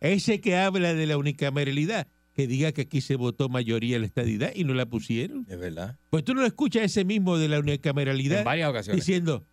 [0.03, 4.51] Ese que habla de la unicameralidad, que diga que aquí se votó mayoría la estadidad
[4.53, 5.45] y no la pusieron.
[5.49, 5.97] Es verdad.
[6.09, 9.03] Pues tú no lo escuchas ese mismo de la En unicameralidad varias ocasiones.
[9.05, 9.45] diciendo,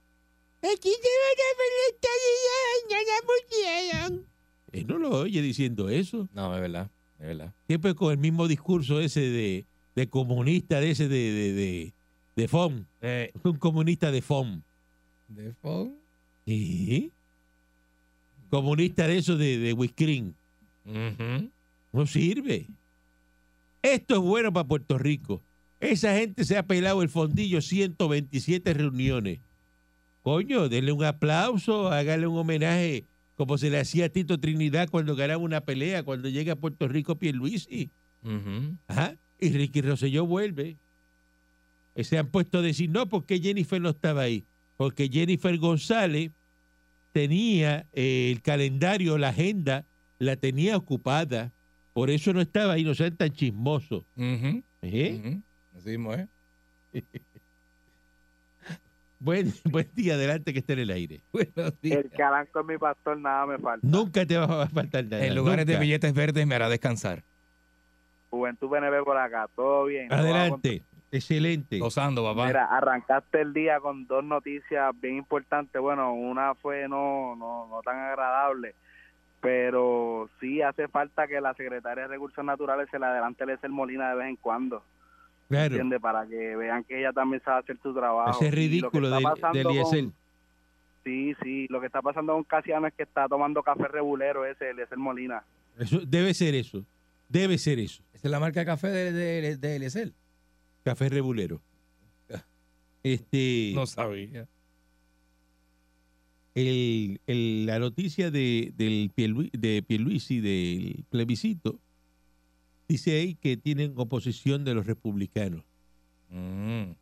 [0.63, 1.09] aquí se
[1.57, 4.27] por la estadidad y no la pusieron.
[4.73, 6.29] Él no lo oye diciendo eso.
[6.35, 6.91] No, es verdad.
[7.21, 7.53] Es verdad.
[7.67, 11.93] Siempre con el mismo discurso ese de, de comunista, de ese de, de, de,
[12.37, 12.85] de FOM.
[13.03, 14.63] Eh, Un comunista de FOM.
[15.29, 15.95] de phone.
[16.47, 17.13] Sí.
[18.49, 19.73] Comunista de eso de, de
[21.93, 22.69] No sirve.
[23.83, 25.43] Esto es bueno para Puerto Rico.
[25.81, 29.41] Esa gente se ha pelado el fondillo 127 reuniones.
[30.23, 33.07] Coño, denle un aplauso, hágale un homenaje
[33.41, 36.87] como se le hacía a Tito Trinidad cuando ganaba una pelea, cuando llega a Puerto
[36.89, 37.91] Rico Pierluisi.
[38.87, 39.17] Ajá.
[39.41, 40.77] Y Ricky Rosselló vuelve.
[41.97, 44.45] Y se han puesto a decir, no, porque Jennifer no estaba ahí.
[44.77, 46.33] Porque Jennifer González
[47.13, 49.87] tenía eh, el calendario, la agenda,
[50.21, 51.51] la tenía ocupada.
[51.93, 54.05] Por eso no estaba ahí, no sean tan chismosos.
[54.17, 54.63] Ujú.
[54.83, 55.19] ¿Eh?
[55.19, 55.43] Ujú.
[55.77, 56.29] Así mismo, ¿eh?
[59.23, 61.21] Buen, buen día, adelante que esté en el aire.
[61.33, 61.99] Buenos días.
[61.99, 63.87] El caranco es mi pastor, nada me falta.
[63.87, 65.27] Nunca te va a faltar nada.
[65.27, 65.83] En lugares de nunca.
[65.83, 67.23] billetes verdes me hará descansar.
[68.31, 70.11] Juventud PNP por acá, todo bien.
[70.11, 71.79] Adelante, excelente.
[71.79, 72.47] Gozando, papá.
[72.47, 75.83] Mira, arrancaste el día con dos noticias bien importantes.
[75.83, 78.75] Bueno, una fue no, no, no tan agradable,
[79.41, 84.11] pero sí hace falta que la secretaria de Recursos Naturales se le adelante el Molina
[84.11, 84.83] de vez en cuando,
[85.49, 86.01] Claro, ¿entiendes?
[86.01, 88.31] Para que vean que ella también sabe hacer su trabajo.
[88.43, 90.05] ese es Y lo que ridículo está de, pasando de con- Eliezer.
[91.03, 94.71] Sí, sí, lo que está pasando con Casiano es que está tomando café regulero ese,
[94.71, 95.43] Eliezer Molina.
[95.79, 96.85] Eso, debe ser eso.
[97.29, 98.03] Debe ser eso.
[98.13, 100.13] Esa es la marca de café de, de, de Eliezer.
[100.85, 101.61] Café Rebulero.
[103.03, 104.47] Este, No sabía.
[106.69, 111.79] El, el- la noticia de, del Pierlui- de Pierluisi, del plebiscito,
[112.89, 115.65] dice ahí que tienen oposición de los republicanos.
[116.31, 116.93] Mm.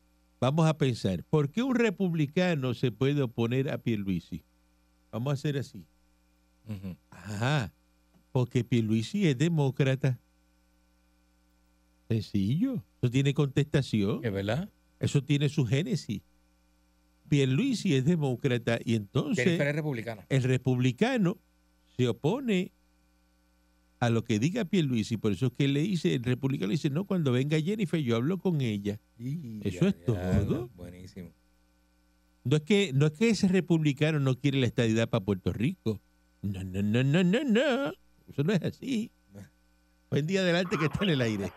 [0.40, 4.42] Vamos a pensar, ¿por qué un republicano se puede oponer a Pierluisi?
[5.11, 5.85] Vamos a hacer así.
[7.11, 7.73] Ajá,
[8.31, 10.18] porque Pierluisi es demócrata.
[12.09, 12.83] Sencillo.
[13.03, 14.21] Eso tiene contestación.
[14.25, 14.68] ¿Es verdad?
[15.01, 16.23] Eso tiene su génesis.
[17.29, 20.27] Pierluisi es demócrata y entonces Jennifer es republicana.
[20.29, 21.38] el republicano
[21.97, 22.73] se opone
[24.01, 25.17] a lo que diga Pierluisi.
[25.17, 28.01] Por eso es que él le dice, el republicano le dice, no, cuando venga Jennifer
[28.01, 29.01] yo hablo con ella.
[29.62, 30.69] Eso es todo.
[30.77, 31.33] Buenísimo.
[32.45, 36.01] No es que, no es que ese republicano no quiere la estadidad para Puerto Rico.
[36.43, 37.93] No, no, no, no, no, no.
[38.29, 39.11] Eso no es así.
[40.11, 41.53] Buen día adelante que está en el aire.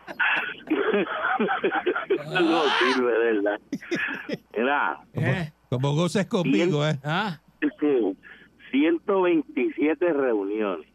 [2.34, 3.62] no sirve, verdad.
[4.54, 7.00] Era Eh, Como gozas conmigo, ¿eh?
[7.02, 7.40] Ah,
[8.72, 10.86] 127 reuniones.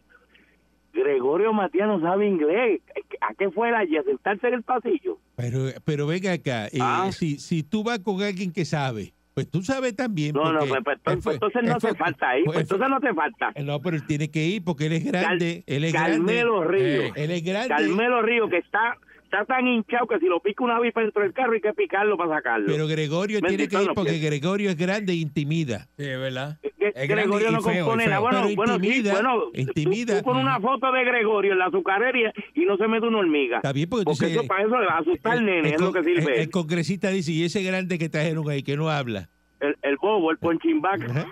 [0.93, 2.83] Gregorio Matías no sabe inglés.
[3.23, 5.19] ¿A qué fue la ¿A sentarse en el pasillo?
[5.37, 7.09] Pero, pero venga acá, eh, Ah.
[7.11, 10.33] si, si tú vas con alguien que sabe, Pues tú sabes también.
[10.35, 12.89] No, no, pues, pues, pues, fue- entonces no fue- hace falta ahí, fue- pues, entonces
[12.89, 13.53] no hace falta.
[13.63, 15.63] No, pero él tiene que ir porque él es grande.
[15.67, 16.79] él es Carmelo grande.
[17.05, 17.15] Río.
[17.17, 17.69] Él es grande.
[17.69, 18.97] Carmelo Río, que está,
[19.43, 22.17] está tan hinchado que si lo pica una avispa dentro del carro hay que picarlo
[22.17, 22.67] para sacarlo.
[22.67, 24.19] Pero Gregorio tiene que ir porque.
[24.19, 25.87] Gregorio es grande e intimida.
[25.97, 26.59] Sí, es verdad.
[26.95, 28.21] Es Gregorio no feo, compone nada.
[28.21, 30.19] Bueno, Pero bueno, sí, intimida, bueno, tú- intimida.
[30.19, 33.57] Tú, pones una foto de Gregorio en la azucarería y no se mete una hormiga.
[33.57, 35.81] Está bien, porque tú Porque eso para eso le va a asustar al nene, es
[35.81, 36.35] lo que sirve.
[36.37, 39.29] el- el congresista dice, y ese grande que trajeron ahí, que no habla.
[39.59, 41.03] El, el bobo, el ponchimbac.
[41.11, 41.27] Ajá.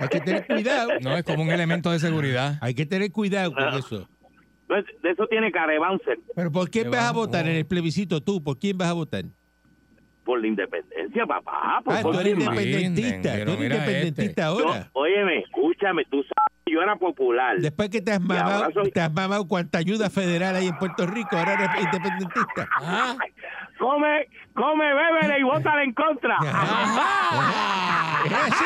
[0.00, 0.90] Hay que tener cuidado.
[1.00, 2.58] No, es como un elemento de seguridad.
[2.60, 3.76] Hay que tener cuidado con Ah.
[3.78, 4.08] eso.
[4.68, 8.20] De eso tiene care bouncer Pero ¿por quién Qué vas a votar en el plebiscito
[8.20, 8.42] tú?
[8.42, 9.24] ¿Por quién vas a votar?
[10.24, 11.80] por la independencia, papá.
[11.84, 13.30] Por Ah, tú eres independentista.
[13.44, 14.42] Tú eres independentista este.
[14.42, 14.90] Yo- ahora.
[14.92, 17.58] óyeme, escúchame, tú sabes que yo era popular.
[17.60, 21.06] Después que te has mamado, soy- te has mamado cuánta ayuda federal hay en Puerto
[21.06, 22.68] Rico, ahora eres independentista.
[22.82, 23.16] Ah,
[23.78, 26.36] Come, come, bébele y vótale en contra.
[28.26, 28.64] Es así,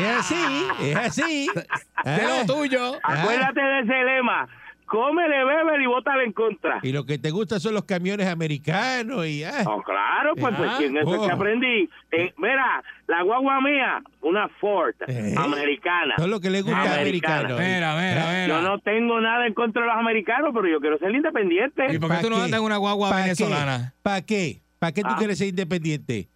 [0.00, 1.48] es así, es así.
[1.54, 1.62] de
[2.04, 2.98] Ah, lo tuyo.
[3.02, 4.46] Acuérdate de ese lema.
[4.86, 6.78] Cómele, bébele y vótale en contra.
[6.82, 10.70] Y lo que te gusta son los camiones americanos y ah, Oh, claro, pues, pues
[10.72, 11.32] Ah, en eso es que oh.
[11.34, 11.88] aprendí.
[12.12, 15.34] Eh, mira, la guagua mía, una Ford Eh.
[15.36, 16.14] americana.
[16.16, 17.38] todo lo que le gusta a Americana.
[17.40, 17.58] americanos.
[17.60, 18.68] Mira, mira, Yo mira.
[18.68, 21.86] no tengo nada en contra de los americanos, pero yo quiero ser independiente.
[21.92, 23.92] ¿Y por qué ¿Pa' tú no andas en una guagua ¿Pa' venezolana?
[23.92, 24.00] qué?
[24.02, 24.60] ¿Para qué?
[24.78, 25.16] ¿Para qué tú Ah.
[25.18, 26.28] quieres ser independiente?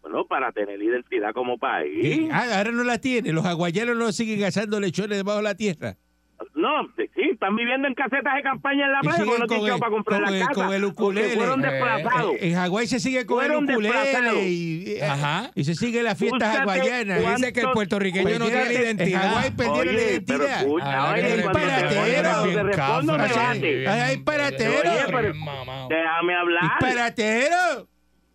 [0.00, 2.30] Bueno, para tener identidad como país.
[2.32, 3.32] Ah, ahora no la tiene.
[3.32, 5.96] Los hawaianos no siguen cazando lechones debajo de la tierra.
[6.68, 9.78] No, sí, están viviendo en casetas de campaña en la playa porque no tienen el-
[9.80, 10.54] para comprar con la el- casa.
[10.54, 11.34] con el porque ukulele.
[11.36, 12.32] fueron Eh, desplazados.
[12.40, 15.50] En Hawái se sigue con Fueron el ukulele y, eh, Ajá.
[15.54, 17.36] y se sigue las fiestas hawaianas.
[17.36, 19.22] Dice que el puertorriqueño no tiene En identidad.
[19.30, 20.60] Hawái perdieron la Oye, pero identidad.
[20.60, 21.36] escucha, Ah, oye, Ay,
[25.34, 25.88] mamado.
[25.88, 26.62] Déjame hablar.
[26.62, 27.88] ¡Disparatero!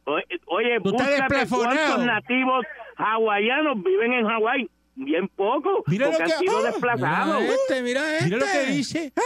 [0.05, 2.65] Oye, oye cuántos nativos
[2.97, 4.69] hawaianos viven en Hawái.
[4.95, 7.41] Bien poco, Mira lo porque que- han sido ah, desplazados.
[7.41, 8.25] Mira este, mira este.
[8.25, 9.13] Mira lo que dice.
[9.15, 9.21] Ah.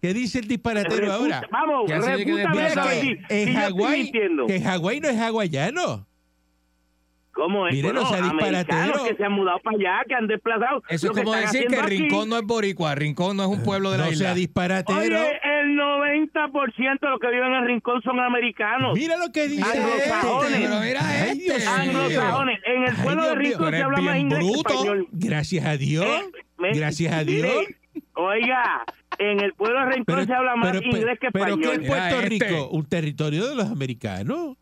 [0.00, 1.42] ¿Qué dice el disparatero ahora?
[1.50, 2.34] Vamos, Que que que
[4.46, 6.06] que en Hawái no es hawaiano.
[7.40, 7.74] ¿Cómo es?
[7.74, 8.76] Mire, no Bueno, sea disparatero.
[8.78, 10.82] americanos que se han mudado para allá, que han desplazado.
[10.90, 12.94] Eso es como decir que Rincón no es boricua.
[12.94, 14.34] Rincón no es un pueblo de la No sea isla.
[14.34, 14.98] disparatero.
[14.98, 18.92] Oye, el 90% de los que viven en Rincón son americanos.
[18.94, 19.62] Mira lo que dice.
[19.62, 20.50] Anglosajones.
[20.52, 20.66] este.
[20.68, 21.66] Pero mira Ay, este.
[21.66, 22.60] Anglosajones.
[22.66, 24.72] En el Ay, pueblo de Rincón se habla más inglés que bruto.
[24.74, 25.08] español.
[25.12, 26.04] Gracias a Dios.
[26.06, 27.64] Eh, me- Gracias a mire, Dios.
[28.16, 28.84] Oiga,
[29.18, 31.86] en el pueblo de Rincón se habla más pero, inglés que pero ¿qué es español.
[31.86, 32.28] Puerto Mira este.
[32.48, 32.68] Rico?
[32.68, 34.56] Un territorio de los americanos.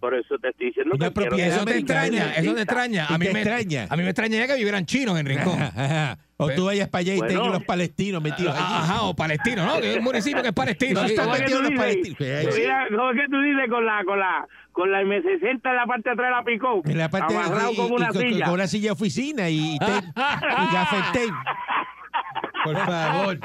[0.00, 3.06] Por eso te estoy diciendo Una que quiero Eso te extraña, eso te extraña.
[3.10, 3.86] ¿Y A mí me extraña?
[3.90, 5.60] A mí me extrañaría que vivieran chinos en Rincón.
[5.60, 6.18] Ajá, ajá.
[6.38, 7.34] O tú vayas para allá y Bueno.
[7.34, 8.64] tengas los palestinos metidos allí.
[8.66, 9.78] Ajá, o palestino, ¿no?
[9.78, 11.02] Que es un municipio que es palestino.
[11.02, 12.16] No están ¿Cómo es que metidos tú los dices?
[12.16, 12.56] palestinos.
[12.56, 15.84] Mira, ¿cómo es que tú dices con la, con la, con la M60 en la
[15.86, 16.82] parte de atrás de la picó?
[16.86, 18.44] En la parte amarrado y- con una con, silla.
[18.46, 20.12] con una silla de oficina y, y, tape, y
[20.74, 21.28] gaffer tape.
[22.64, 23.38] Por favor.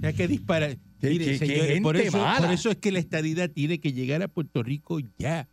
[0.00, 0.68] Ya que dispara.
[1.02, 2.46] Qué- Mire, qué- qué señores, por eso, mala.
[2.46, 5.46] por eso es que la estadidad tiene que llegar a Puerto Rico ya.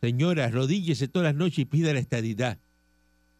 [0.00, 2.58] Señora, arrodíllese todas las noches y pida la estadidad.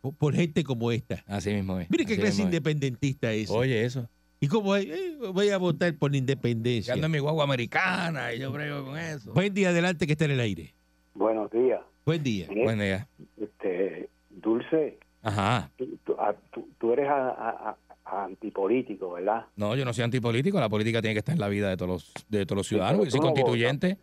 [0.03, 1.25] Por, por gente como esta.
[1.27, 1.91] Así mismo es.
[1.91, 3.51] Mire qué así clase independentista es.
[3.51, 4.09] Oye, eso.
[4.41, 6.95] Y como eh, voy a votar por la independencia.
[6.95, 9.33] ando en mi guagua americana y yo brego con eso.
[9.33, 10.73] Buen día adelante que está en el aire.
[11.15, 11.81] Buenos días.
[12.07, 12.47] Buen día.
[12.51, 13.07] Eh, Buen día.
[13.41, 15.71] Este, Dulce, Ajá.
[15.77, 17.77] tú, tú- a- tú- tú eres a-
[18.13, 19.47] antipolítico, ¿verdad?
[19.57, 20.59] No, yo no soy antipolítico.
[20.61, 22.75] La política tiene que estar en la vida de todos los, de todos los Sí,
[22.75, 23.05] ciudadanos.
[23.07, 23.99] Yo soy no constituyente,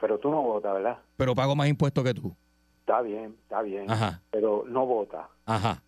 [0.00, 0.98] Pero tú no votas, ¿verdad?
[1.16, 2.34] pero pago más impuestos que tú.
[2.80, 3.90] Está bien, está bien.
[3.90, 4.20] Ajá.
[4.30, 5.26] Pero no votas.
[5.46, 5.82] Ajá.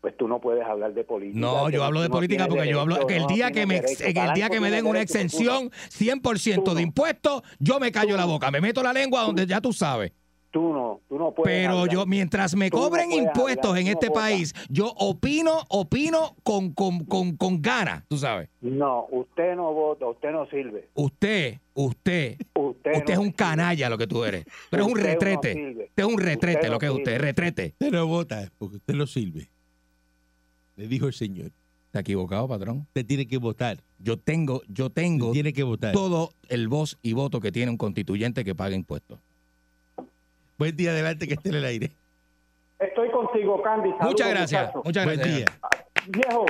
[0.00, 1.38] Pues tú no puedes hablar de política.
[1.38, 3.82] No, yo hablo de no política porque yo hablo que el no día que me
[3.82, 4.04] derecho.
[4.04, 8.12] en el día que me den una exención 100% Tú de impuestos, yo me callo
[8.12, 10.12] Tú la boca, me meto la lengua donde ya tú sabes.
[10.50, 11.94] Tú no, tú no puedes Pero hablar.
[11.94, 16.34] yo, mientras me Tú no cobren impuestos hablar, en no este país, yo opino, opino
[16.42, 18.48] con, con, con, con ganas, tú sabes.
[18.60, 20.88] No, usted no vota, usted no sirve.
[20.94, 23.36] Usted, usted, Usted, usted es no un sirve.
[23.36, 24.44] canalla lo que tú eres.
[24.44, 25.52] Tú eres un no retrete.
[25.88, 27.66] Usted es un retrete Usted lo no que es usted, retrete.
[27.78, 29.48] Usted no vota porque usted lo sirve.
[30.76, 31.52] Le dijo el señor.
[31.86, 32.78] Está equivocado, patrón.
[32.88, 33.78] Usted tiene que votar.
[33.98, 35.92] Yo tengo, yo tengo Tiene que votar.
[35.92, 39.18] todo el voz y voto que tiene un constituyente que paga impuestos.
[40.60, 41.90] Buen día adelante que esté en el aire.
[42.78, 43.88] Estoy contigo, Candy.
[43.92, 44.62] Saludos, Muchas gracias.
[44.66, 44.82] muchacho.
[44.84, 45.36] Muchas Buen gracias.
[45.38, 45.46] día.
[46.08, 46.46] Viejo,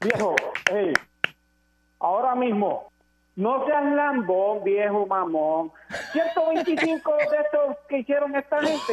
[0.00, 0.36] viejo,
[0.72, 0.92] hey,
[2.00, 2.90] ahora mismo,
[3.36, 5.70] no seas lambón, viejo mamón.
[6.12, 8.92] 125 de estos que hicieron esta gente,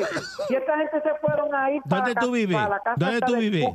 [0.49, 2.55] y esta gente se fueron a ir para, ¿Dónde tú vives?
[2.55, 3.67] para la casa ¿Dónde tú de vives?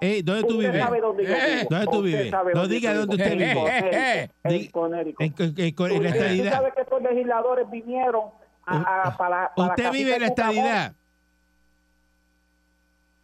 [0.00, 0.82] Ey, ¿dónde tú vives?
[0.84, 1.66] sabe dónde Eh, vivo.
[1.68, 2.30] ¿dónde tú vives?
[2.32, 3.54] No dónde diga dónde usted En vive.
[3.54, 5.20] Connecticut, Eh, en Di- Connecticut.
[5.20, 6.52] En, en- en- en la Tú estadidad.
[6.52, 8.30] sabes que estos legisladores vinieron
[8.66, 10.94] a- a- para, para ¿Usted vive en la estadidad?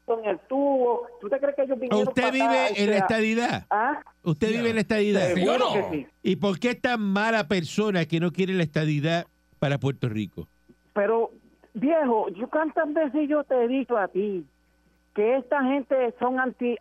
[0.07, 1.07] En el tubo.
[1.21, 2.33] ¿Tú te crees que ellos vinieron ¿Usted acá?
[2.33, 3.67] vive O en la estadidad?
[3.71, 4.03] ¿Ah?
[4.25, 5.35] ¿Usted vive en la estadidad?
[5.35, 5.73] Seguro no?
[5.73, 6.07] que sí.
[6.25, 9.27] ¿Y por qué es tan mala persona que no quiere la estadidad
[9.61, 10.49] para Puerto Rico?
[10.95, 11.31] Pero,
[11.75, 14.45] viejo, yo cuántas veces yo te he dicho a ti
[15.15, 16.77] que esta gente son anti...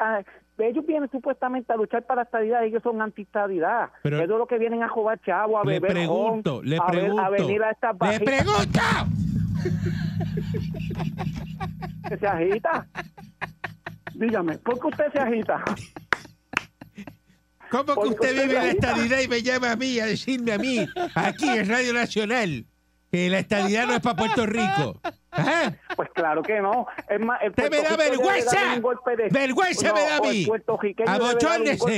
[0.68, 3.89] ellos vienen supuestamente a luchar para la estadidad, ellos son anti-estadidad.
[4.03, 6.82] Pero- Ellos lo que vienen a jugar chavo, a Le beber pregunto, ron, le a,
[6.91, 7.22] ver- pregunto.
[7.24, 8.80] a venir a estas ¡Le pregunto!
[12.10, 12.88] que se agita.
[14.16, 15.64] Dígame, ¿por qué usted se agita?
[17.72, 20.57] ¿Cómo que usted usted vive la- estadidad y me llama a mí a decirme a
[20.57, 22.66] mí, aquí en Radio Nacional,
[23.12, 24.99] que la estadidad no es para Puerto Rico?
[25.32, 25.72] ¿Ah?
[25.95, 26.88] Pues claro que no.
[27.10, 28.55] Es más, el ¡Usted me da vergüenza!
[28.55, 30.47] darle un golpe de- ¡Vergüenza me da a mí!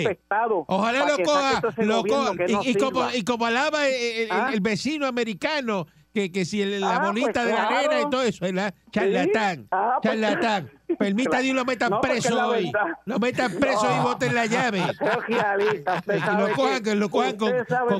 [0.09, 2.33] Estado Ojalá lo coja, lo coja.
[2.33, 4.49] no Y, y como, y como alaba el, el- ¿Ah?
[4.53, 7.89] el vecino americano, que, que si el- la Ah, bolita pues de la claro.
[7.89, 8.73] nena y todo eso, ¿verdad?
[8.91, 10.69] Charlatán, Ah, pues charlatán.
[10.99, 12.71] Permita a Dios lo metan No, porque preso hoy.
[13.05, 14.03] Lo metan preso y No.
[14.03, 14.81] boten la llave.
[16.07, 17.53] Y lo cojan, que lo cojan con,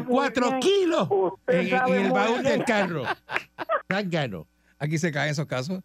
[0.08, 1.08] cuatro bien, kilos
[1.48, 2.44] en, el baúl bien.
[2.44, 3.04] del carro.
[3.92, 4.48] Zángano.
[4.78, 5.82] Aquí se caen esos casos.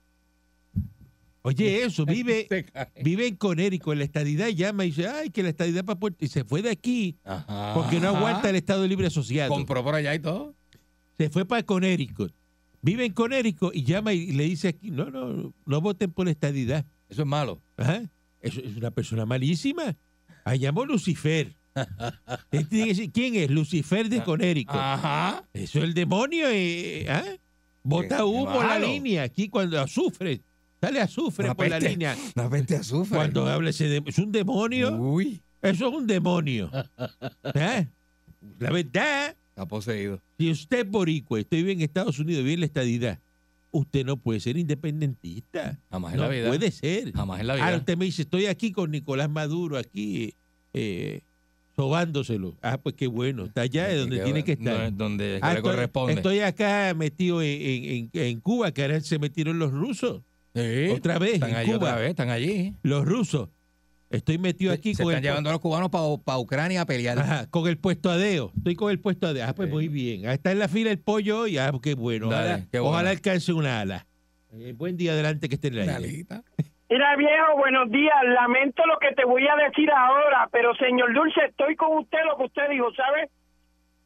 [1.43, 2.49] Oye, eso, vive,
[3.05, 5.97] vive en Conérico, en la estadidad, y llama y dice, ay, que la estadidad para
[5.97, 6.25] Puerto...
[6.25, 7.73] Y se fue de aquí Ajá.
[7.73, 9.51] porque no aguanta el Estado Libre Asociado.
[9.55, 10.55] Compró por allá y todo.
[11.19, 12.29] Se fue para Conérico.
[12.83, 16.33] Vive en Conérico y llama y le dice aquí, no, no, no voten por la
[16.33, 16.85] estadidad.
[17.09, 17.61] Eso es malo.
[17.77, 18.03] Ajá.
[18.41, 19.97] Eso es una persona malísima.
[20.45, 21.57] Ahí llamó Lucifer.
[23.13, 23.51] ¿Quién es?
[23.51, 24.75] Lucifer de Conérico.
[24.75, 25.45] Ajá.
[25.53, 26.47] Eso es el demonio.
[26.51, 27.25] Eh, ¿ah?
[27.83, 29.23] Bota Qué humo en la línea.
[29.25, 30.43] Aquí cuando azufre.
[30.81, 32.17] Sale azufre por la línea.
[32.35, 33.17] Una peste azufre.
[33.17, 34.95] Cuando habla ese de- es un demonio.
[34.97, 36.71] Uy, Eso es un demonio.
[37.43, 37.85] ¿Ah?
[38.59, 40.21] La verdad, está poseído.
[40.39, 43.19] si usted es boricua y usted vive en Estados Unidos y vive en la estadidad,
[43.71, 45.79] usted no puede ser independentista.
[45.91, 46.49] Jamás en No la vida.
[46.49, 47.13] puede ser.
[47.13, 47.77] Jamás en la Ahora vida.
[47.79, 50.35] usted me dice, estoy aquí con Nicolás Maduro, aquí
[50.75, 51.23] eh,
[51.75, 52.55] sobándoselo.
[52.63, 53.47] Ah, pues qué bueno.
[53.47, 54.93] Está allá de donde tiene que estar.
[54.93, 56.13] No, Donde Ah, le estoy, corresponde.
[56.15, 60.21] estoy acá metido en, en- en- en Cuba, que ahora se metieron los rusos.
[60.55, 60.89] Sí.
[60.91, 61.77] Otra vez, Están en allí Cuba.
[61.79, 62.75] otra vez, están allí.
[62.83, 63.49] Los rusos.
[64.11, 67.19] Estoy metido aquí Se con están el, llevando a los cubanos para Ucrania a pelear.
[67.19, 68.53] Ajá, con el puesto adeo.
[68.57, 69.45] Estoy con el puesto adeo.
[69.49, 69.73] Ah, pues Sí.
[69.75, 70.27] muy bien.
[70.29, 71.59] Ah, Está en la fila el pollo hoy.
[71.59, 72.29] Ah, qué bueno.
[72.29, 72.93] Dale, Ojalá, qué bueno.
[72.93, 74.07] ojalá alcance una ala.
[74.53, 76.43] Eh, buen día adelante que esté en alita.
[76.89, 78.15] Mira, viejo, buenos días.
[78.33, 82.37] Lamento lo que te voy a decir ahora, pero señor Dulce, estoy con usted lo
[82.39, 83.29] que usted dijo, ¿sabe?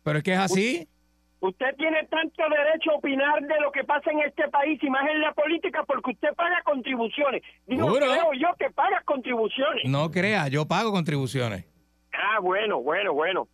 [0.03, 0.89] Pero es que es así.
[1.41, 5.09] Usted tiene tanto derecho a opinar de lo que pasa en este país y más
[5.11, 7.43] en la política porque usted paga contribuciones.
[7.67, 8.07] Digo, Seguro.
[8.13, 9.85] creo yo que paga contribuciones.
[9.89, 11.65] No crea, yo pago contribuciones.
[12.13, 13.49] Ah, bueno, bueno, bueno.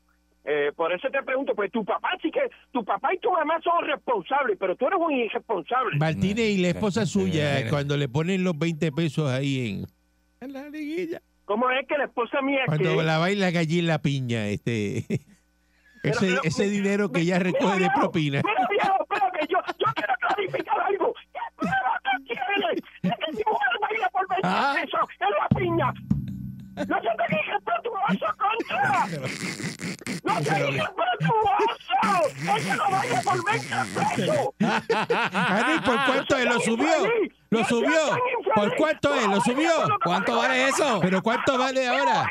[0.45, 2.41] Eh, por eso te pregunto, pues tu papá sí que,
[2.73, 5.99] tu papá y tu mamá son responsables, pero tú eres un irresponsable.
[5.99, 9.87] Martínez y la esposa suya, cuando le ponen los 20 pesos ahí en,
[10.41, 11.21] en la liguilla.
[11.45, 15.05] ¿Cómo es que la esposa mía Cuando que- la baila allí en la piña, este.
[16.07, 18.43] Pero, ese, pero, ese dinero que ella recoge de propina.
[18.45, 21.13] Mira, viejo, espérate, yo, yo quiero clarificar algo.
[21.33, 24.75] ¿Qué prueba tú tienes de que mi mujer baila por 20 Ah.
[24.81, 25.93] pesos en la piña?
[26.77, 29.07] No se te dije pretuoso, contra.
[30.25, 32.57] No te dije pretuoso.
[32.57, 34.49] Es que no baila por 20 pesos.
[34.63, 36.45] Ah, no, ¿y ¿Por cuánto es?
[36.45, 36.95] ¿Lo subió?
[37.51, 38.01] ¿Lo subió?
[38.55, 39.27] ¿Por cuánto es?
[39.27, 39.71] ¿Lo subió?
[40.05, 41.01] ¿Cuánto vale eso?
[41.01, 42.31] ¿Pero cuánto vale ahora?